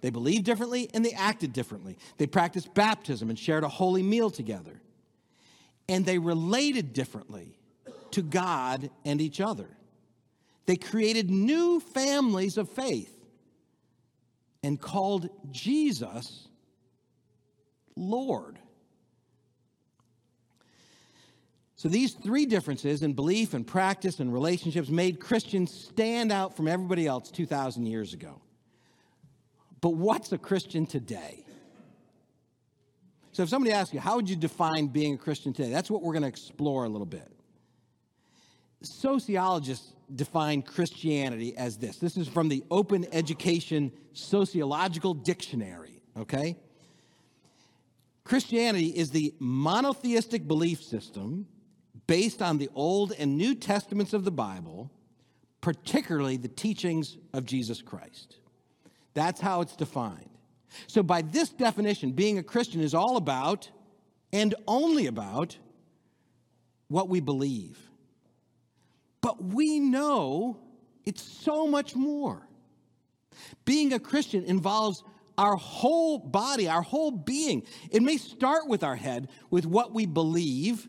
They 0.00 0.10
believed 0.10 0.44
differently 0.44 0.88
and 0.94 1.04
they 1.04 1.12
acted 1.12 1.52
differently. 1.52 1.98
They 2.18 2.28
practiced 2.28 2.72
baptism 2.72 3.30
and 3.30 3.38
shared 3.38 3.64
a 3.64 3.68
holy 3.68 4.02
meal 4.02 4.30
together 4.30 4.80
and 5.88 6.04
they 6.04 6.18
related 6.18 6.92
differently 6.92 7.58
to 8.12 8.22
God 8.22 8.90
and 9.04 9.20
each 9.20 9.40
other. 9.40 9.68
They 10.66 10.76
created 10.76 11.30
new 11.30 11.80
families 11.80 12.58
of 12.58 12.68
faith 12.68 13.14
and 14.62 14.80
called 14.80 15.30
Jesus 15.50 16.48
Lord. 17.96 18.58
So, 21.78 21.88
these 21.88 22.12
three 22.12 22.44
differences 22.44 23.04
in 23.04 23.12
belief 23.12 23.54
and 23.54 23.64
practice 23.64 24.18
and 24.18 24.32
relationships 24.32 24.88
made 24.88 25.20
Christians 25.20 25.72
stand 25.72 26.32
out 26.32 26.56
from 26.56 26.66
everybody 26.66 27.06
else 27.06 27.30
2,000 27.30 27.86
years 27.86 28.12
ago. 28.14 28.42
But 29.80 29.90
what's 29.90 30.32
a 30.32 30.38
Christian 30.38 30.86
today? 30.86 31.44
So 33.30 33.44
if 33.44 33.48
somebody 33.48 33.72
asks 33.72 33.94
you, 33.94 34.00
how 34.00 34.16
would 34.16 34.28
you 34.28 34.34
define 34.34 34.88
being 34.88 35.14
a 35.14 35.16
Christian 35.16 35.52
today? 35.52 35.70
That's 35.70 35.88
what 35.88 36.02
we're 36.02 36.14
going 36.14 36.22
to 36.22 36.28
explore 36.28 36.82
a 36.82 36.88
little 36.88 37.06
bit. 37.06 37.30
Sociologists 38.82 39.92
define 40.12 40.62
Christianity 40.62 41.56
as 41.56 41.76
this. 41.76 41.98
This 41.98 42.16
is 42.16 42.26
from 42.26 42.48
the 42.48 42.64
Open 42.72 43.06
Education 43.12 43.92
Sociological 44.14 45.14
Dictionary, 45.14 46.02
okay? 46.16 46.56
Christianity 48.24 48.88
is 48.88 49.10
the 49.12 49.32
monotheistic 49.38 50.48
belief 50.48 50.82
system 50.82 51.46
based 52.08 52.42
on 52.42 52.58
the 52.58 52.68
Old 52.74 53.12
and 53.16 53.36
New 53.36 53.54
Testaments 53.54 54.12
of 54.12 54.24
the 54.24 54.32
Bible, 54.32 54.90
particularly 55.60 56.36
the 56.36 56.48
teachings 56.48 57.16
of 57.32 57.44
Jesus 57.44 57.80
Christ. 57.80 58.38
That's 59.14 59.40
how 59.40 59.60
it's 59.60 59.76
defined. 59.76 60.30
So, 60.88 61.02
by 61.02 61.22
this 61.22 61.50
definition, 61.50 62.12
being 62.12 62.38
a 62.38 62.42
Christian 62.42 62.80
is 62.80 62.94
all 62.94 63.16
about 63.16 63.70
and 64.32 64.54
only 64.66 65.06
about 65.06 65.56
what 66.88 67.08
we 67.08 67.20
believe. 67.20 67.78
But 69.20 69.42
we 69.42 69.78
know 69.78 70.58
it's 71.04 71.22
so 71.22 71.66
much 71.66 71.94
more. 71.94 72.46
Being 73.64 73.92
a 73.92 73.98
Christian 73.98 74.44
involves 74.44 75.02
our 75.36 75.56
whole 75.56 76.18
body, 76.18 76.68
our 76.68 76.82
whole 76.82 77.10
being. 77.10 77.62
It 77.90 78.02
may 78.02 78.16
start 78.16 78.66
with 78.66 78.82
our 78.82 78.96
head, 78.96 79.28
with 79.50 79.66
what 79.66 79.94
we 79.94 80.06
believe, 80.06 80.88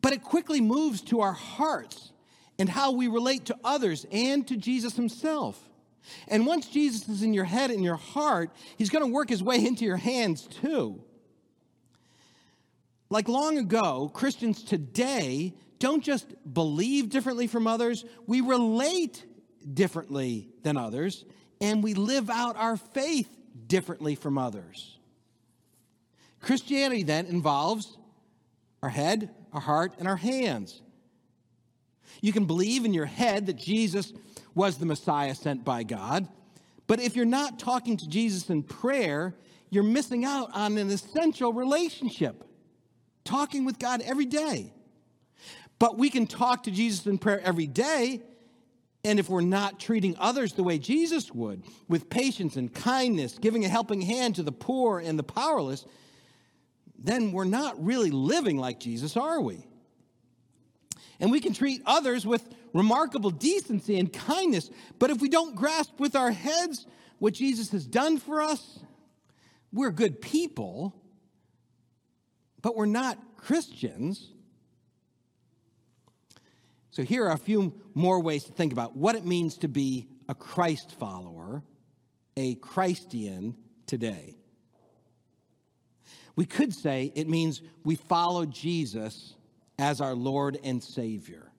but 0.00 0.12
it 0.12 0.22
quickly 0.22 0.60
moves 0.60 1.00
to 1.02 1.20
our 1.20 1.32
hearts 1.32 2.12
and 2.58 2.68
how 2.68 2.92
we 2.92 3.08
relate 3.08 3.46
to 3.46 3.56
others 3.64 4.06
and 4.10 4.46
to 4.48 4.56
Jesus 4.56 4.96
himself. 4.96 5.62
And 6.26 6.46
once 6.46 6.68
Jesus 6.68 7.08
is 7.08 7.22
in 7.22 7.34
your 7.34 7.44
head 7.44 7.70
and 7.70 7.82
your 7.82 7.96
heart, 7.96 8.50
he's 8.76 8.90
going 8.90 9.04
to 9.04 9.12
work 9.12 9.28
his 9.28 9.42
way 9.42 9.64
into 9.64 9.84
your 9.84 9.96
hands 9.96 10.46
too. 10.46 11.02
Like 13.10 13.28
long 13.28 13.58
ago, 13.58 14.10
Christians 14.12 14.62
today 14.62 15.54
don't 15.78 16.02
just 16.02 16.26
believe 16.52 17.08
differently 17.08 17.46
from 17.46 17.66
others, 17.66 18.04
we 18.26 18.40
relate 18.40 19.24
differently 19.72 20.48
than 20.62 20.76
others, 20.76 21.24
and 21.60 21.82
we 21.82 21.94
live 21.94 22.30
out 22.30 22.56
our 22.56 22.76
faith 22.76 23.28
differently 23.66 24.14
from 24.14 24.38
others. 24.38 24.98
Christianity 26.40 27.02
then 27.02 27.26
involves 27.26 27.96
our 28.82 28.88
head, 28.88 29.30
our 29.58 29.64
heart, 29.64 29.92
and 29.98 30.06
our 30.06 30.16
hands. 30.16 30.80
You 32.20 32.32
can 32.32 32.44
believe 32.44 32.84
in 32.84 32.94
your 32.94 33.06
head 33.06 33.46
that 33.46 33.56
Jesus 33.56 34.12
was 34.54 34.78
the 34.78 34.86
Messiah 34.86 35.34
sent 35.34 35.64
by 35.64 35.82
God. 35.82 36.28
But 36.86 37.00
if 37.00 37.16
you're 37.16 37.24
not 37.24 37.58
talking 37.58 37.96
to 37.96 38.08
Jesus 38.08 38.50
in 38.50 38.62
prayer, 38.62 39.34
you're 39.68 39.82
missing 39.82 40.24
out 40.24 40.50
on 40.54 40.78
an 40.78 40.90
essential 40.90 41.52
relationship, 41.52 42.44
talking 43.24 43.64
with 43.64 43.80
God 43.80 44.00
every 44.02 44.26
day. 44.26 44.72
But 45.80 45.98
we 45.98 46.08
can 46.08 46.28
talk 46.28 46.62
to 46.64 46.70
Jesus 46.70 47.06
in 47.06 47.18
prayer 47.18 47.40
every 47.42 47.66
day. 47.66 48.22
And 49.02 49.18
if 49.18 49.28
we're 49.28 49.40
not 49.40 49.80
treating 49.80 50.14
others 50.18 50.52
the 50.52 50.62
way 50.62 50.78
Jesus 50.78 51.32
would, 51.32 51.64
with 51.88 52.08
patience 52.08 52.54
and 52.54 52.72
kindness, 52.72 53.38
giving 53.40 53.64
a 53.64 53.68
helping 53.68 54.02
hand 54.02 54.36
to 54.36 54.44
the 54.44 54.52
poor 54.52 55.00
and 55.00 55.18
the 55.18 55.24
powerless, 55.24 55.84
then 56.98 57.32
we're 57.32 57.44
not 57.44 57.82
really 57.82 58.10
living 58.10 58.58
like 58.58 58.80
Jesus, 58.80 59.16
are 59.16 59.40
we? 59.40 59.64
And 61.20 61.30
we 61.30 61.40
can 61.40 61.52
treat 61.52 61.82
others 61.86 62.26
with 62.26 62.46
remarkable 62.72 63.30
decency 63.30 63.98
and 63.98 64.12
kindness, 64.12 64.70
but 64.98 65.10
if 65.10 65.20
we 65.20 65.28
don't 65.28 65.54
grasp 65.54 65.98
with 65.98 66.16
our 66.16 66.30
heads 66.30 66.86
what 67.18 67.34
Jesus 67.34 67.70
has 67.70 67.86
done 67.86 68.18
for 68.18 68.40
us, 68.40 68.78
we're 69.72 69.90
good 69.90 70.20
people, 70.20 70.94
but 72.62 72.76
we're 72.76 72.86
not 72.86 73.18
Christians. 73.36 74.32
So, 76.90 77.02
here 77.02 77.26
are 77.26 77.32
a 77.32 77.38
few 77.38 77.74
more 77.94 78.20
ways 78.20 78.44
to 78.44 78.52
think 78.52 78.72
about 78.72 78.96
what 78.96 79.14
it 79.14 79.24
means 79.24 79.58
to 79.58 79.68
be 79.68 80.08
a 80.28 80.34
Christ 80.34 80.92
follower, 80.98 81.62
a 82.36 82.56
Christian 82.56 83.56
today. 83.86 84.37
We 86.38 86.46
could 86.46 86.72
say 86.72 87.10
it 87.16 87.28
means 87.28 87.62
we 87.82 87.96
follow 87.96 88.46
Jesus 88.46 89.34
as 89.76 90.00
our 90.00 90.14
Lord 90.14 90.56
and 90.62 90.80
Savior. 90.80 91.50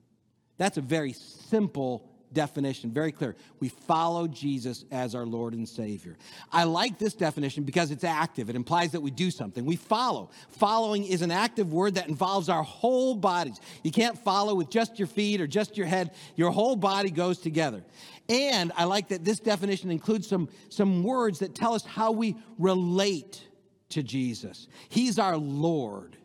That's 0.56 0.78
a 0.78 0.80
very 0.80 1.12
simple 1.12 2.08
definition, 2.32 2.90
very 2.90 3.12
clear. 3.12 3.36
We 3.58 3.68
follow 3.68 4.26
Jesus 4.26 4.86
as 4.90 5.14
our 5.14 5.26
Lord 5.26 5.52
and 5.52 5.68
Savior. 5.68 6.16
I 6.50 6.64
like 6.64 6.98
this 6.98 7.12
definition 7.12 7.64
because 7.64 7.90
it's 7.90 8.04
active. 8.04 8.48
It 8.48 8.56
implies 8.56 8.92
that 8.92 9.02
we 9.02 9.10
do 9.10 9.30
something. 9.30 9.66
We 9.66 9.76
follow. 9.76 10.30
Following 10.48 11.04
is 11.04 11.20
an 11.20 11.30
active 11.30 11.74
word 11.74 11.96
that 11.96 12.08
involves 12.08 12.48
our 12.48 12.62
whole 12.62 13.14
bodies. 13.14 13.60
You 13.82 13.90
can't 13.90 14.16
follow 14.16 14.54
with 14.54 14.70
just 14.70 14.98
your 14.98 15.08
feet 15.08 15.42
or 15.42 15.46
just 15.46 15.76
your 15.76 15.88
head, 15.88 16.12
your 16.36 16.52
whole 16.52 16.74
body 16.74 17.10
goes 17.10 17.36
together. 17.36 17.84
And 18.30 18.72
I 18.78 18.84
like 18.84 19.08
that 19.08 19.26
this 19.26 19.40
definition 19.40 19.90
includes 19.90 20.26
some, 20.26 20.48
some 20.70 21.02
words 21.02 21.40
that 21.40 21.54
tell 21.54 21.74
us 21.74 21.84
how 21.84 22.12
we 22.12 22.34
relate 22.58 23.42
to 23.90 24.02
Jesus. 24.02 24.68
He's 24.88 25.18
our 25.18 25.36
Lord. 25.36 26.16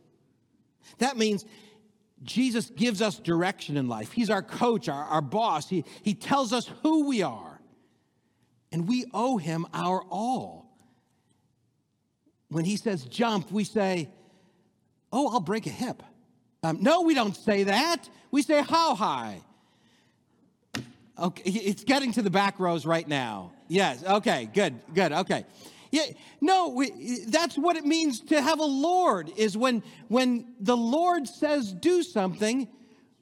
That 0.99 1.17
means 1.17 1.45
Jesus 2.23 2.69
gives 2.69 3.01
us 3.01 3.19
direction 3.19 3.77
in 3.77 3.87
life. 3.87 4.11
He's 4.11 4.29
our 4.29 4.41
coach, 4.41 4.89
our, 4.89 5.03
our 5.03 5.21
boss. 5.21 5.69
He, 5.69 5.85
he 6.01 6.13
tells 6.13 6.53
us 6.53 6.69
who 6.81 7.07
we 7.07 7.21
are. 7.21 7.59
And 8.71 8.87
we 8.87 9.05
owe 9.13 9.37
him 9.37 9.67
our 9.73 10.01
all. 10.09 10.65
When 12.49 12.65
he 12.65 12.77
says 12.77 13.05
jump, 13.05 13.51
we 13.51 13.63
say, 13.63 14.09
Oh, 15.11 15.29
I'll 15.29 15.39
break 15.39 15.65
a 15.65 15.69
hip. 15.69 16.03
Um, 16.61 16.79
no, 16.81 17.01
we 17.01 17.13
don't 17.13 17.35
say 17.35 17.63
that. 17.63 18.09
We 18.31 18.41
say, 18.41 18.61
How 18.61 18.95
high? 18.95 19.41
Okay, 21.17 21.49
it's 21.49 21.83
getting 21.83 22.11
to 22.13 22.21
the 22.21 22.29
back 22.29 22.59
rows 22.59 22.85
right 22.85 23.07
now. 23.07 23.53
Yes, 23.67 24.03
okay, 24.03 24.49
good, 24.53 24.79
good, 24.93 25.13
okay. 25.13 25.45
Yeah, 25.95 26.07
no, 26.41 26.67
we, 26.67 27.23
that's 27.25 27.57
what 27.57 27.77
it 27.77 27.85
means 27.85 28.19
to 28.23 28.41
have 28.41 28.59
a 28.59 28.65
Lord 28.65 29.31
is 29.37 29.55
when 29.55 29.81
when 30.09 30.53
the 30.59 30.75
Lord 30.75 31.25
says 31.25 31.71
do 31.71 32.03
something, 32.03 32.67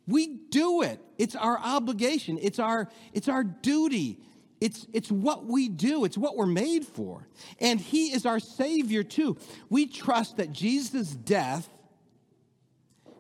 we 0.08 0.26
do 0.50 0.82
it. 0.82 1.00
It's 1.20 1.36
our 1.36 1.60
obligation. 1.60 2.40
It's 2.42 2.58
our 2.58 2.90
it's 3.14 3.28
our 3.28 3.44
duty. 3.44 4.18
It's 4.60 4.88
it's 4.92 5.12
what 5.12 5.46
we 5.46 5.70
do. 5.70 6.04
It's 6.04 6.18
what 6.18 6.36
we're 6.36 6.48
made 6.48 6.84
for. 6.84 7.28
And 7.60 7.80
he 7.80 8.12
is 8.12 8.26
our 8.26 8.40
savior 8.40 9.04
too. 9.04 9.38
We 9.70 9.86
trust 9.86 10.38
that 10.38 10.52
Jesus' 10.52 11.12
death 11.12 11.70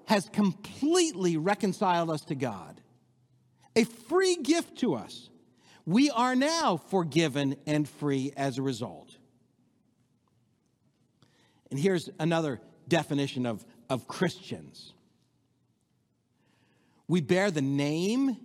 has 0.05 0.29
completely 0.29 1.37
reconciled 1.37 2.09
us 2.09 2.21
to 2.21 2.33
God. 2.33 2.81
A 3.75 3.83
free 3.83 4.35
gift 4.35 4.79
to 4.79 4.95
us. 4.95 5.29
We 5.85 6.09
are 6.09 6.35
now 6.35 6.77
forgiven 6.77 7.55
and 7.67 7.87
free 7.87 8.33
as 8.35 8.57
a 8.57 8.63
result. 8.63 9.12
And 11.73 11.81
here's 11.81 12.07
another 12.19 12.61
definition 12.87 13.47
of, 13.47 13.65
of 13.89 14.07
Christians 14.07 14.93
we 17.07 17.19
bear 17.19 17.49
the 17.49 17.63
name, 17.63 18.37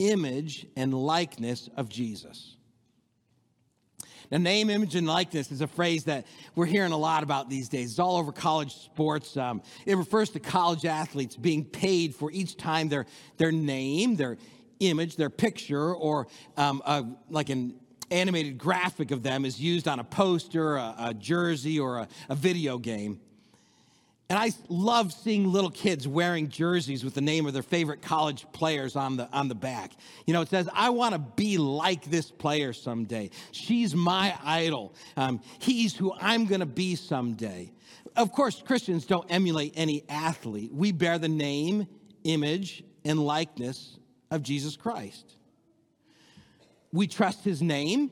image, 0.00 0.66
and 0.76 0.92
likeness 0.92 1.70
of 1.76 1.88
Jesus. 1.88 2.56
Now, 4.32 4.38
name, 4.38 4.70
image, 4.70 4.96
and 4.96 5.06
likeness 5.06 5.52
is 5.52 5.60
a 5.60 5.68
phrase 5.68 6.02
that 6.04 6.26
we're 6.56 6.66
hearing 6.66 6.90
a 6.90 6.98
lot 6.98 7.22
about 7.22 7.48
these 7.48 7.68
days. 7.68 7.90
It's 7.90 8.00
all 8.00 8.16
over 8.16 8.32
college 8.32 8.74
sports. 8.74 9.36
Um, 9.36 9.62
it 9.86 9.96
refers 9.96 10.30
to 10.30 10.40
college 10.40 10.84
athletes 10.84 11.36
being 11.36 11.64
paid 11.64 12.12
for 12.12 12.28
each 12.32 12.56
time 12.56 12.88
their, 12.88 13.06
their 13.36 13.52
name, 13.52 14.16
their 14.16 14.36
image, 14.80 15.14
their 15.14 15.30
picture, 15.30 15.94
or 15.94 16.26
um, 16.56 16.82
a, 16.84 17.06
like 17.30 17.50
an 17.50 17.76
animated 18.10 18.58
graphic 18.58 19.10
of 19.10 19.22
them 19.22 19.44
is 19.44 19.60
used 19.60 19.88
on 19.88 19.98
a 19.98 20.04
poster, 20.04 20.76
a, 20.76 20.94
a 20.98 21.14
jersey, 21.14 21.78
or 21.78 21.98
a, 21.98 22.08
a 22.28 22.34
video 22.34 22.78
game. 22.78 23.20
And 24.30 24.38
I 24.38 24.50
love 24.68 25.14
seeing 25.14 25.50
little 25.50 25.70
kids 25.70 26.06
wearing 26.06 26.50
jerseys 26.50 27.02
with 27.02 27.14
the 27.14 27.22
name 27.22 27.46
of 27.46 27.54
their 27.54 27.62
favorite 27.62 28.02
college 28.02 28.44
players 28.52 28.94
on 28.94 29.16
the, 29.16 29.26
on 29.32 29.48
the 29.48 29.54
back. 29.54 29.92
You 30.26 30.34
know, 30.34 30.42
it 30.42 30.48
says, 30.48 30.68
I 30.74 30.90
want 30.90 31.14
to 31.14 31.18
be 31.18 31.56
like 31.56 32.04
this 32.04 32.30
player 32.30 32.74
someday. 32.74 33.30
She's 33.52 33.94
my 33.94 34.36
idol. 34.44 34.94
Um, 35.16 35.40
he's 35.60 35.96
who 35.96 36.12
I'm 36.20 36.44
going 36.44 36.60
to 36.60 36.66
be 36.66 36.94
someday. 36.94 37.72
Of 38.16 38.32
course, 38.32 38.62
Christians 38.62 39.06
don't 39.06 39.26
emulate 39.30 39.72
any 39.76 40.04
athlete. 40.10 40.74
We 40.74 40.92
bear 40.92 41.18
the 41.18 41.28
name, 41.28 41.86
image, 42.24 42.84
and 43.06 43.18
likeness 43.18 43.98
of 44.30 44.42
Jesus 44.42 44.76
Christ. 44.76 45.37
We 46.92 47.06
trust 47.06 47.44
his 47.44 47.60
name, 47.62 48.10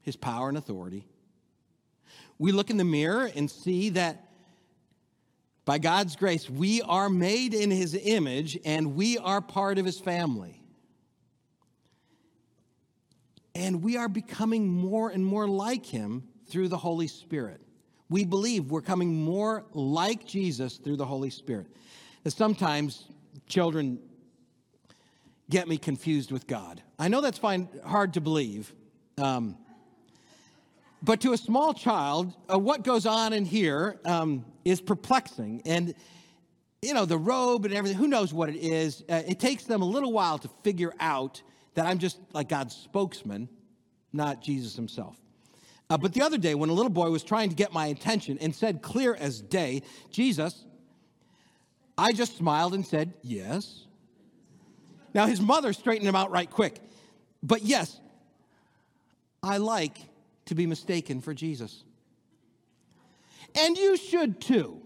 his 0.00 0.16
power 0.16 0.48
and 0.48 0.58
authority. 0.58 1.06
We 2.38 2.52
look 2.52 2.70
in 2.70 2.76
the 2.76 2.84
mirror 2.84 3.30
and 3.34 3.50
see 3.50 3.90
that 3.90 4.28
by 5.64 5.78
God's 5.78 6.16
grace, 6.16 6.50
we 6.50 6.82
are 6.82 7.08
made 7.08 7.54
in 7.54 7.70
his 7.70 7.94
image 7.94 8.58
and 8.64 8.96
we 8.96 9.18
are 9.18 9.40
part 9.40 9.78
of 9.78 9.86
his 9.86 9.98
family. 10.00 10.60
And 13.54 13.82
we 13.82 13.96
are 13.96 14.08
becoming 14.08 14.66
more 14.66 15.10
and 15.10 15.24
more 15.24 15.46
like 15.46 15.86
him 15.86 16.24
through 16.48 16.68
the 16.68 16.76
Holy 16.76 17.06
Spirit. 17.06 17.60
We 18.08 18.24
believe 18.24 18.70
we're 18.70 18.82
coming 18.82 19.14
more 19.14 19.64
like 19.72 20.26
Jesus 20.26 20.78
through 20.78 20.96
the 20.96 21.06
Holy 21.06 21.30
Spirit. 21.30 21.68
And 22.24 22.32
sometimes 22.32 23.06
children 23.46 23.98
get 25.52 25.68
me 25.68 25.76
confused 25.76 26.32
with 26.32 26.46
God. 26.46 26.82
I 26.98 27.08
know 27.08 27.20
that's 27.20 27.36
fine, 27.36 27.68
hard 27.84 28.14
to 28.14 28.22
believe. 28.22 28.72
Um, 29.18 29.58
but 31.02 31.20
to 31.20 31.34
a 31.34 31.36
small 31.36 31.74
child, 31.74 32.32
uh, 32.50 32.58
what 32.58 32.84
goes 32.84 33.04
on 33.04 33.34
in 33.34 33.44
here 33.44 34.00
um, 34.06 34.46
is 34.64 34.80
perplexing. 34.80 35.60
And, 35.66 35.94
you 36.80 36.94
know, 36.94 37.04
the 37.04 37.18
robe 37.18 37.66
and 37.66 37.74
everything, 37.74 37.98
who 37.98 38.08
knows 38.08 38.32
what 38.32 38.48
it 38.48 38.56
is? 38.56 39.04
Uh, 39.10 39.22
it 39.28 39.38
takes 39.38 39.64
them 39.64 39.82
a 39.82 39.84
little 39.84 40.10
while 40.10 40.38
to 40.38 40.48
figure 40.64 40.94
out 40.98 41.42
that 41.74 41.84
I'm 41.84 41.98
just 41.98 42.18
like 42.32 42.48
God's 42.48 42.74
spokesman, 42.74 43.46
not 44.10 44.40
Jesus 44.40 44.74
himself. 44.74 45.18
Uh, 45.90 45.98
but 45.98 46.14
the 46.14 46.22
other 46.22 46.38
day, 46.38 46.54
when 46.54 46.70
a 46.70 46.72
little 46.72 46.88
boy 46.88 47.10
was 47.10 47.22
trying 47.22 47.50
to 47.50 47.54
get 47.54 47.74
my 47.74 47.88
attention 47.88 48.38
and 48.40 48.54
said 48.54 48.80
clear 48.80 49.14
as 49.16 49.42
day, 49.42 49.82
Jesus, 50.10 50.64
I 51.98 52.12
just 52.12 52.38
smiled 52.38 52.72
and 52.72 52.86
said, 52.86 53.12
Yes. 53.22 53.84
Now, 55.14 55.26
his 55.26 55.40
mother 55.40 55.72
straightened 55.72 56.08
him 56.08 56.16
out 56.16 56.30
right 56.30 56.50
quick. 56.50 56.80
But 57.42 57.62
yes, 57.62 58.00
I 59.42 59.58
like 59.58 59.98
to 60.46 60.54
be 60.54 60.66
mistaken 60.66 61.20
for 61.20 61.34
Jesus. 61.34 61.84
And 63.54 63.76
you 63.76 63.96
should 63.96 64.40
too, 64.40 64.80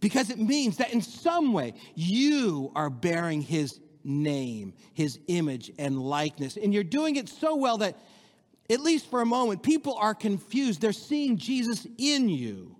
because 0.00 0.30
it 0.30 0.38
means 0.38 0.78
that 0.78 0.92
in 0.92 1.02
some 1.02 1.52
way 1.52 1.74
you 1.94 2.72
are 2.74 2.88
bearing 2.88 3.42
his 3.42 3.80
name, 4.04 4.72
his 4.94 5.18
image, 5.28 5.70
and 5.78 6.00
likeness. 6.00 6.56
And 6.56 6.72
you're 6.72 6.84
doing 6.84 7.16
it 7.16 7.28
so 7.28 7.56
well 7.56 7.78
that, 7.78 7.98
at 8.70 8.80
least 8.80 9.10
for 9.10 9.20
a 9.20 9.26
moment, 9.26 9.62
people 9.62 9.94
are 9.94 10.14
confused. 10.14 10.80
They're 10.80 10.92
seeing 10.92 11.36
Jesus 11.36 11.86
in 11.98 12.28
you. 12.28 12.77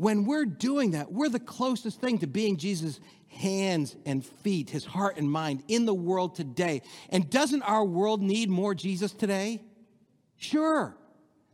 When 0.00 0.24
we're 0.24 0.46
doing 0.46 0.92
that, 0.92 1.12
we're 1.12 1.28
the 1.28 1.38
closest 1.38 2.00
thing 2.00 2.20
to 2.20 2.26
being 2.26 2.56
Jesus' 2.56 3.00
hands 3.28 3.96
and 4.06 4.24
feet, 4.24 4.70
his 4.70 4.82
heart 4.82 5.18
and 5.18 5.30
mind 5.30 5.62
in 5.68 5.84
the 5.84 5.92
world 5.92 6.34
today. 6.34 6.80
And 7.10 7.28
doesn't 7.28 7.60
our 7.60 7.84
world 7.84 8.22
need 8.22 8.48
more 8.48 8.74
Jesus 8.74 9.12
today? 9.12 9.60
Sure. 10.38 10.96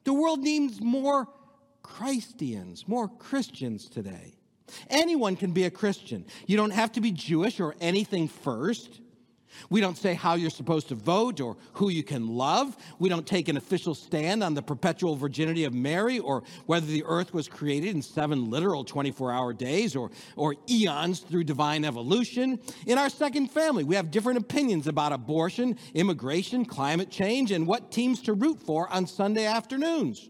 The 0.05 0.13
world 0.13 0.43
needs 0.43 0.81
more 0.81 1.27
Christians, 1.83 2.87
more 2.87 3.09
Christians 3.09 3.89
today. 3.89 4.37
Anyone 4.91 5.35
can 5.35 5.51
be 5.51 5.65
a 5.65 5.71
Christian. 5.71 6.25
You 6.47 6.57
don't 6.57 6.71
have 6.71 6.93
to 6.93 7.01
be 7.01 7.11
Jewish 7.11 7.59
or 7.59 7.75
anything 7.81 8.29
first. 8.29 9.01
We 9.71 9.81
don't 9.81 9.97
say 9.97 10.15
how 10.15 10.35
you're 10.35 10.51
supposed 10.51 10.89
to 10.89 10.95
vote 10.95 11.41
or 11.41 11.57
who 11.75 11.89
you 11.89 12.03
can 12.03 12.29
love. 12.29 12.77
We 12.99 13.09
don't 13.09 13.27
take 13.27 13.49
an 13.49 13.57
official 13.57 13.95
stand 13.95 14.43
on 14.43 14.55
the 14.55 14.63
perpetual 14.63 15.17
virginity 15.17 15.65
of 15.65 15.75
Mary 15.75 16.19
or 16.19 16.43
whether 16.67 16.87
the 16.87 17.05
earth 17.05 17.35
was 17.35 17.49
created 17.49 17.95
in 17.95 18.03
seven 18.03 18.51
literal 18.51 18.85
24 18.85 19.33
hour 19.33 19.53
days 19.53 19.97
or, 19.97 20.11
or 20.37 20.55
eons 20.69 21.21
through 21.21 21.45
divine 21.45 21.85
evolution. 21.85 22.59
In 22.87 22.99
our 22.99 23.09
second 23.09 23.51
family, 23.51 23.85
we 23.85 23.97
have 23.97 24.11
different 24.11 24.39
opinions 24.39 24.87
about 24.87 25.13
abortion, 25.13 25.79
immigration, 25.95 26.65
climate 26.65 27.11
change, 27.11 27.51
and 27.51 27.67
what 27.67 27.91
teams 27.91 28.23
to 28.23 28.35
root 28.35 28.61
for 28.61 28.89
on 28.93 29.07
Sunday 29.07 29.47
afternoons. 29.47 30.29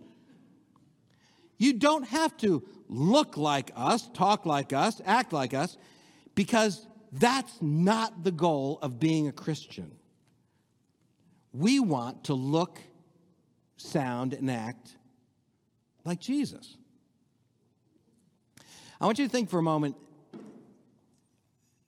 You 1.59 1.73
don't 1.73 2.07
have 2.09 2.37
to 2.39 2.63
look 2.89 3.37
like 3.37 3.71
us, 3.75 4.09
talk 4.13 4.47
like 4.47 4.73
us, 4.73 5.01
act 5.05 5.33
like 5.33 5.55
us, 5.55 5.77
because 6.35 6.87
that's 7.19 7.61
not 7.61 8.25
the 8.25 8.31
goal 8.31 8.79
of 8.83 8.99
being 8.99 9.29
a 9.29 9.33
Christian. 9.33 9.93
We 11.53 11.81
want 11.81 12.25
to 12.25 12.35
look, 12.35 12.81
sound, 13.77 14.35
and 14.35 14.51
act 14.51 14.97
like 16.05 16.21
Jesus. 16.21 16.77
I 19.01 19.07
want 19.07 19.19
you 19.19 19.27
to 19.27 19.31
think 19.31 19.51
for 19.51 19.59
a 19.59 19.63
moment. 19.63 19.97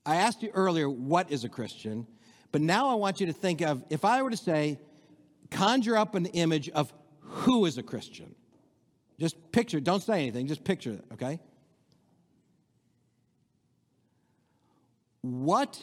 I 0.05 0.17
asked 0.17 0.43
you 0.43 0.51
earlier, 0.55 0.89
what 0.89 1.31
is 1.31 1.45
a 1.45 1.49
Christian? 1.49 2.07
But 2.51 2.63
now 2.63 2.89
I 2.89 2.95
want 2.95 3.21
you 3.21 3.27
to 3.27 3.33
think 3.33 3.61
of 3.61 3.85
if 3.91 4.05
I 4.05 4.23
were 4.23 4.31
to 4.31 4.37
say, 4.37 4.79
conjure 5.51 5.97
up 5.97 6.15
an 6.15 6.27
image 6.27 6.69
of 6.71 6.93
who 7.21 7.67
is 7.67 7.79
a 7.79 7.83
Christian. 7.83 8.35
Just 9.19 9.53
picture, 9.53 9.81
don't 9.81 10.03
say 10.03 10.23
anything, 10.23 10.47
just 10.47 10.65
picture 10.65 10.93
it, 10.93 11.05
okay? 11.13 11.41
What 15.23 15.83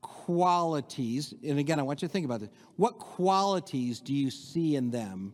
qualities, 0.00 1.34
and 1.46 1.58
again, 1.58 1.78
I 1.78 1.82
want 1.82 2.02
you 2.02 2.08
to 2.08 2.12
think 2.12 2.24
about 2.24 2.40
this, 2.40 2.50
what 2.76 2.98
qualities 2.98 4.00
do 4.00 4.14
you 4.14 4.30
see 4.30 4.76
in 4.76 4.90
them 4.90 5.32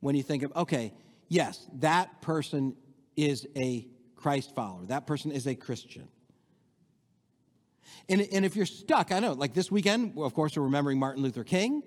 when 0.00 0.14
you 0.14 0.22
think 0.22 0.42
of, 0.42 0.54
okay, 0.56 0.92
yes, 1.28 1.66
that 1.74 2.20
person 2.22 2.76
is 3.16 3.46
a 3.56 3.86
Christ 4.16 4.54
follower, 4.54 4.86
that 4.86 5.06
person 5.06 5.32
is 5.32 5.46
a 5.46 5.54
Christian? 5.54 6.08
And, 8.08 8.26
and 8.32 8.44
if 8.44 8.56
you're 8.56 8.66
stuck, 8.66 9.12
I 9.12 9.20
know, 9.20 9.32
like 9.32 9.54
this 9.54 9.70
weekend, 9.70 10.18
of 10.18 10.34
course, 10.34 10.56
we're 10.56 10.64
remembering 10.64 10.98
Martin 10.98 11.22
Luther 11.22 11.44
King. 11.44 11.82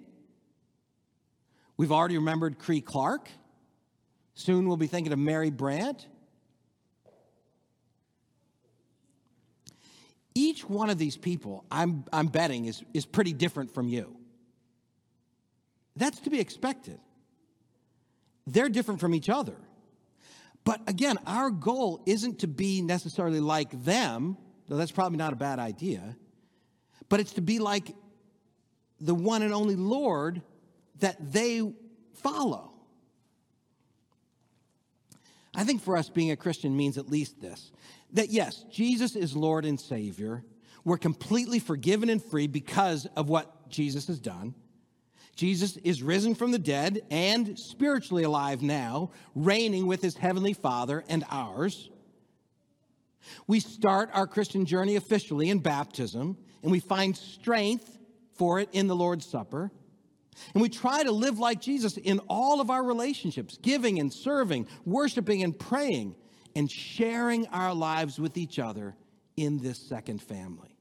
We've 1.77 1.91
already 1.91 2.17
remembered 2.17 2.57
Cree 2.57 2.81
Clark. 2.81 3.29
Soon 4.33 4.67
we'll 4.67 4.77
be 4.77 4.87
thinking 4.87 5.13
of 5.13 5.19
Mary 5.19 5.49
Brandt. 5.49 6.07
Each 10.35 10.67
one 10.69 10.89
of 10.89 10.97
these 10.97 11.15
people, 11.15 11.63
I'm, 11.71 12.03
I'm 12.11 12.27
betting, 12.27 12.65
is, 12.65 12.83
is 12.93 13.05
pretty 13.05 13.33
different 13.33 13.73
from 13.73 13.87
you. 13.87 14.17
That's 15.95 16.19
to 16.21 16.29
be 16.29 16.41
expected. 16.41 16.99
They're 18.45 18.69
different 18.69 18.99
from 18.99 19.15
each 19.15 19.29
other. 19.29 19.55
But 20.65 20.81
again, 20.87 21.17
our 21.25 21.49
goal 21.49 22.03
isn't 22.05 22.39
to 22.39 22.47
be 22.47 22.81
necessarily 22.81 23.39
like 23.39 23.83
them, 23.83 24.35
though 24.67 24.75
that's 24.75 24.91
probably 24.91 25.17
not 25.17 25.31
a 25.31 25.37
bad 25.37 25.59
idea, 25.59 26.17
but 27.07 27.19
it's 27.19 27.33
to 27.33 27.41
be 27.41 27.59
like 27.59 27.95
the 28.99 29.15
one 29.15 29.41
and 29.41 29.53
only 29.53 29.75
Lord 29.75 30.41
that 30.99 31.17
they 31.31 31.61
follow. 32.15 32.71
I 35.55 35.63
think 35.63 35.81
for 35.81 35.95
us, 35.95 36.09
being 36.09 36.31
a 36.31 36.35
Christian 36.35 36.75
means 36.75 36.97
at 36.97 37.09
least 37.09 37.39
this 37.39 37.71
that 38.15 38.29
yes, 38.29 38.65
Jesus 38.71 39.15
is 39.15 39.35
Lord 39.35 39.65
and 39.65 39.79
Savior. 39.79 40.43
We're 40.83 40.97
completely 40.97 41.59
forgiven 41.59 42.09
and 42.09 42.23
free 42.23 42.47
because 42.47 43.05
of 43.15 43.29
what 43.29 43.69
Jesus 43.69 44.07
has 44.07 44.19
done. 44.19 44.55
Jesus 45.35 45.75
is 45.77 46.01
risen 46.01 46.33
from 46.33 46.51
the 46.51 46.59
dead 46.59 47.01
and 47.11 47.59
spiritually 47.59 48.23
alive 48.23 48.61
now, 48.61 49.11
reigning 49.35 49.85
with 49.85 50.01
his 50.01 50.15
heavenly 50.15 50.53
Father 50.53 51.03
and 51.09 51.25
ours. 51.29 51.89
We 53.47 53.59
start 53.59 54.09
our 54.13 54.27
Christian 54.27 54.65
journey 54.65 54.95
officially 54.95 55.49
in 55.49 55.59
baptism, 55.59 56.37
and 56.63 56.71
we 56.71 56.79
find 56.79 57.17
strength 57.17 57.97
for 58.37 58.59
it 58.61 58.69
in 58.71 58.87
the 58.87 58.95
Lord's 58.95 59.25
Supper. 59.25 59.71
And 60.53 60.61
we 60.61 60.69
try 60.69 61.03
to 61.03 61.11
live 61.11 61.37
like 61.39 61.59
Jesus 61.59 61.97
in 61.97 62.19
all 62.29 62.61
of 62.61 62.69
our 62.69 62.83
relationships, 62.83 63.57
giving 63.61 63.99
and 63.99 64.13
serving, 64.13 64.67
worshiping 64.85 65.43
and 65.43 65.57
praying 65.57 66.15
and 66.55 66.71
sharing 66.71 67.47
our 67.47 67.73
lives 67.73 68.19
with 68.19 68.37
each 68.37 68.59
other 68.59 68.95
in 69.35 69.59
this 69.59 69.77
second 69.77 70.21
family. 70.21 70.75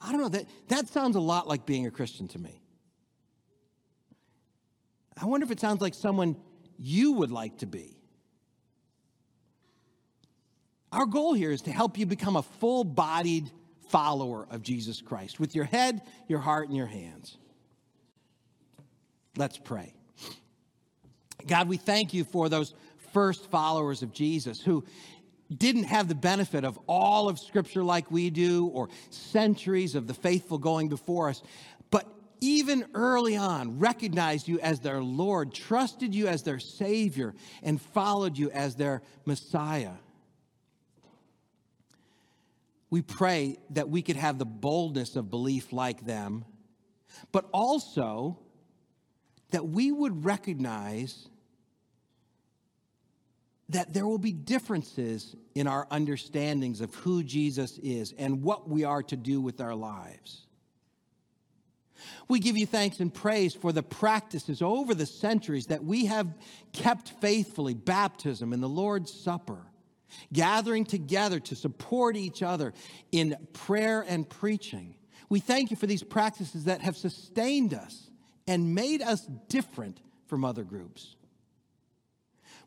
I 0.00 0.10
don't 0.10 0.20
know, 0.20 0.28
that, 0.30 0.46
that 0.68 0.88
sounds 0.88 1.16
a 1.16 1.20
lot 1.20 1.46
like 1.46 1.66
being 1.66 1.86
a 1.86 1.90
Christian 1.90 2.28
to 2.28 2.38
me. 2.38 2.60
I 5.20 5.26
wonder 5.26 5.44
if 5.44 5.50
it 5.50 5.60
sounds 5.60 5.80
like 5.80 5.94
someone 5.94 6.36
you 6.78 7.12
would 7.12 7.30
like 7.30 7.58
to 7.58 7.66
be. 7.66 7.98
Our 10.90 11.06
goal 11.06 11.32
here 11.32 11.52
is 11.52 11.62
to 11.62 11.70
help 11.70 11.96
you 11.96 12.06
become 12.06 12.36
a 12.36 12.42
full 12.42 12.84
bodied 12.84 13.50
follower 13.88 14.46
of 14.50 14.62
Jesus 14.62 15.00
Christ 15.00 15.38
with 15.38 15.54
your 15.54 15.64
head, 15.64 16.02
your 16.28 16.40
heart, 16.40 16.68
and 16.68 16.76
your 16.76 16.86
hands. 16.86 17.38
Let's 19.36 19.58
pray. 19.58 19.94
God, 21.46 21.68
we 21.68 21.76
thank 21.76 22.14
you 22.14 22.24
for 22.24 22.48
those 22.48 22.74
first 23.12 23.50
followers 23.50 24.02
of 24.02 24.12
Jesus 24.12 24.60
who 24.60 24.84
didn't 25.56 25.84
have 25.84 26.08
the 26.08 26.14
benefit 26.14 26.64
of 26.64 26.78
all 26.86 27.28
of 27.28 27.38
Scripture 27.38 27.84
like 27.84 28.10
we 28.10 28.30
do 28.30 28.66
or 28.66 28.88
centuries 29.10 29.94
of 29.94 30.06
the 30.06 30.14
faithful 30.14 30.58
going 30.58 30.88
before 30.88 31.28
us, 31.28 31.42
but 31.90 32.06
even 32.40 32.86
early 32.94 33.36
on 33.36 33.78
recognized 33.78 34.48
you 34.48 34.58
as 34.60 34.80
their 34.80 35.02
Lord, 35.02 35.52
trusted 35.52 36.14
you 36.14 36.26
as 36.26 36.42
their 36.42 36.58
Savior, 36.58 37.34
and 37.62 37.80
followed 37.80 38.36
you 38.36 38.50
as 38.50 38.74
their 38.74 39.02
Messiah. 39.24 39.92
We 42.90 43.00
pray 43.00 43.58
that 43.70 43.88
we 43.88 44.02
could 44.02 44.16
have 44.16 44.38
the 44.38 44.44
boldness 44.44 45.16
of 45.16 45.30
belief 45.30 45.72
like 45.72 46.04
them, 46.04 46.44
but 47.30 47.48
also 47.52 48.38
that 49.50 49.68
we 49.68 49.92
would 49.92 50.24
recognize 50.24 51.28
that 53.72 53.92
there 53.92 54.06
will 54.06 54.18
be 54.18 54.32
differences 54.32 55.34
in 55.54 55.66
our 55.66 55.86
understandings 55.90 56.80
of 56.80 56.94
who 56.94 57.22
Jesus 57.22 57.78
is 57.78 58.14
and 58.16 58.42
what 58.42 58.68
we 58.68 58.84
are 58.84 59.02
to 59.04 59.16
do 59.16 59.40
with 59.40 59.60
our 59.60 59.74
lives. 59.74 60.46
We 62.28 62.40
give 62.40 62.56
you 62.56 62.66
thanks 62.66 63.00
and 63.00 63.12
praise 63.12 63.54
for 63.54 63.72
the 63.72 63.82
practices 63.82 64.62
over 64.62 64.94
the 64.94 65.06
centuries 65.06 65.66
that 65.66 65.84
we 65.84 66.06
have 66.06 66.28
kept 66.72 67.10
faithfully 67.20 67.74
baptism 67.74 68.52
and 68.52 68.62
the 68.62 68.68
Lord's 68.68 69.12
Supper, 69.12 69.66
gathering 70.32 70.84
together 70.84 71.40
to 71.40 71.56
support 71.56 72.16
each 72.16 72.42
other 72.42 72.74
in 73.12 73.36
prayer 73.52 74.04
and 74.06 74.28
preaching. 74.28 74.94
We 75.28 75.40
thank 75.40 75.70
you 75.70 75.76
for 75.76 75.86
these 75.86 76.02
practices 76.02 76.64
that 76.64 76.82
have 76.82 76.96
sustained 76.96 77.72
us 77.72 78.10
and 78.46 78.74
made 78.74 79.00
us 79.00 79.26
different 79.48 80.00
from 80.26 80.44
other 80.44 80.64
groups. 80.64 81.16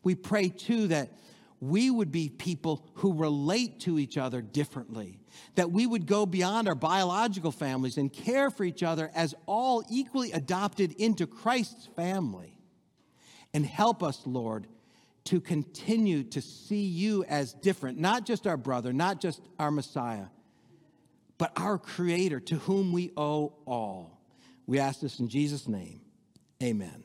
We 0.06 0.14
pray 0.14 0.50
too 0.50 0.86
that 0.86 1.10
we 1.58 1.90
would 1.90 2.12
be 2.12 2.28
people 2.28 2.86
who 2.94 3.12
relate 3.12 3.80
to 3.80 3.98
each 3.98 4.16
other 4.16 4.40
differently, 4.40 5.18
that 5.56 5.72
we 5.72 5.84
would 5.84 6.06
go 6.06 6.26
beyond 6.26 6.68
our 6.68 6.76
biological 6.76 7.50
families 7.50 7.96
and 7.96 8.12
care 8.12 8.48
for 8.52 8.62
each 8.62 8.84
other 8.84 9.10
as 9.16 9.34
all 9.46 9.82
equally 9.90 10.30
adopted 10.30 10.92
into 10.92 11.26
Christ's 11.26 11.88
family. 11.96 12.56
And 13.52 13.66
help 13.66 14.00
us, 14.00 14.22
Lord, 14.24 14.68
to 15.24 15.40
continue 15.40 16.22
to 16.22 16.40
see 16.40 16.86
you 16.86 17.24
as 17.24 17.52
different, 17.54 17.98
not 17.98 18.24
just 18.24 18.46
our 18.46 18.56
brother, 18.56 18.92
not 18.92 19.20
just 19.20 19.40
our 19.58 19.72
Messiah, 19.72 20.26
but 21.36 21.50
our 21.56 21.78
Creator 21.78 22.38
to 22.38 22.58
whom 22.58 22.92
we 22.92 23.10
owe 23.16 23.54
all. 23.66 24.20
We 24.68 24.78
ask 24.78 25.00
this 25.00 25.18
in 25.18 25.28
Jesus' 25.28 25.66
name. 25.66 26.00
Amen. 26.62 26.94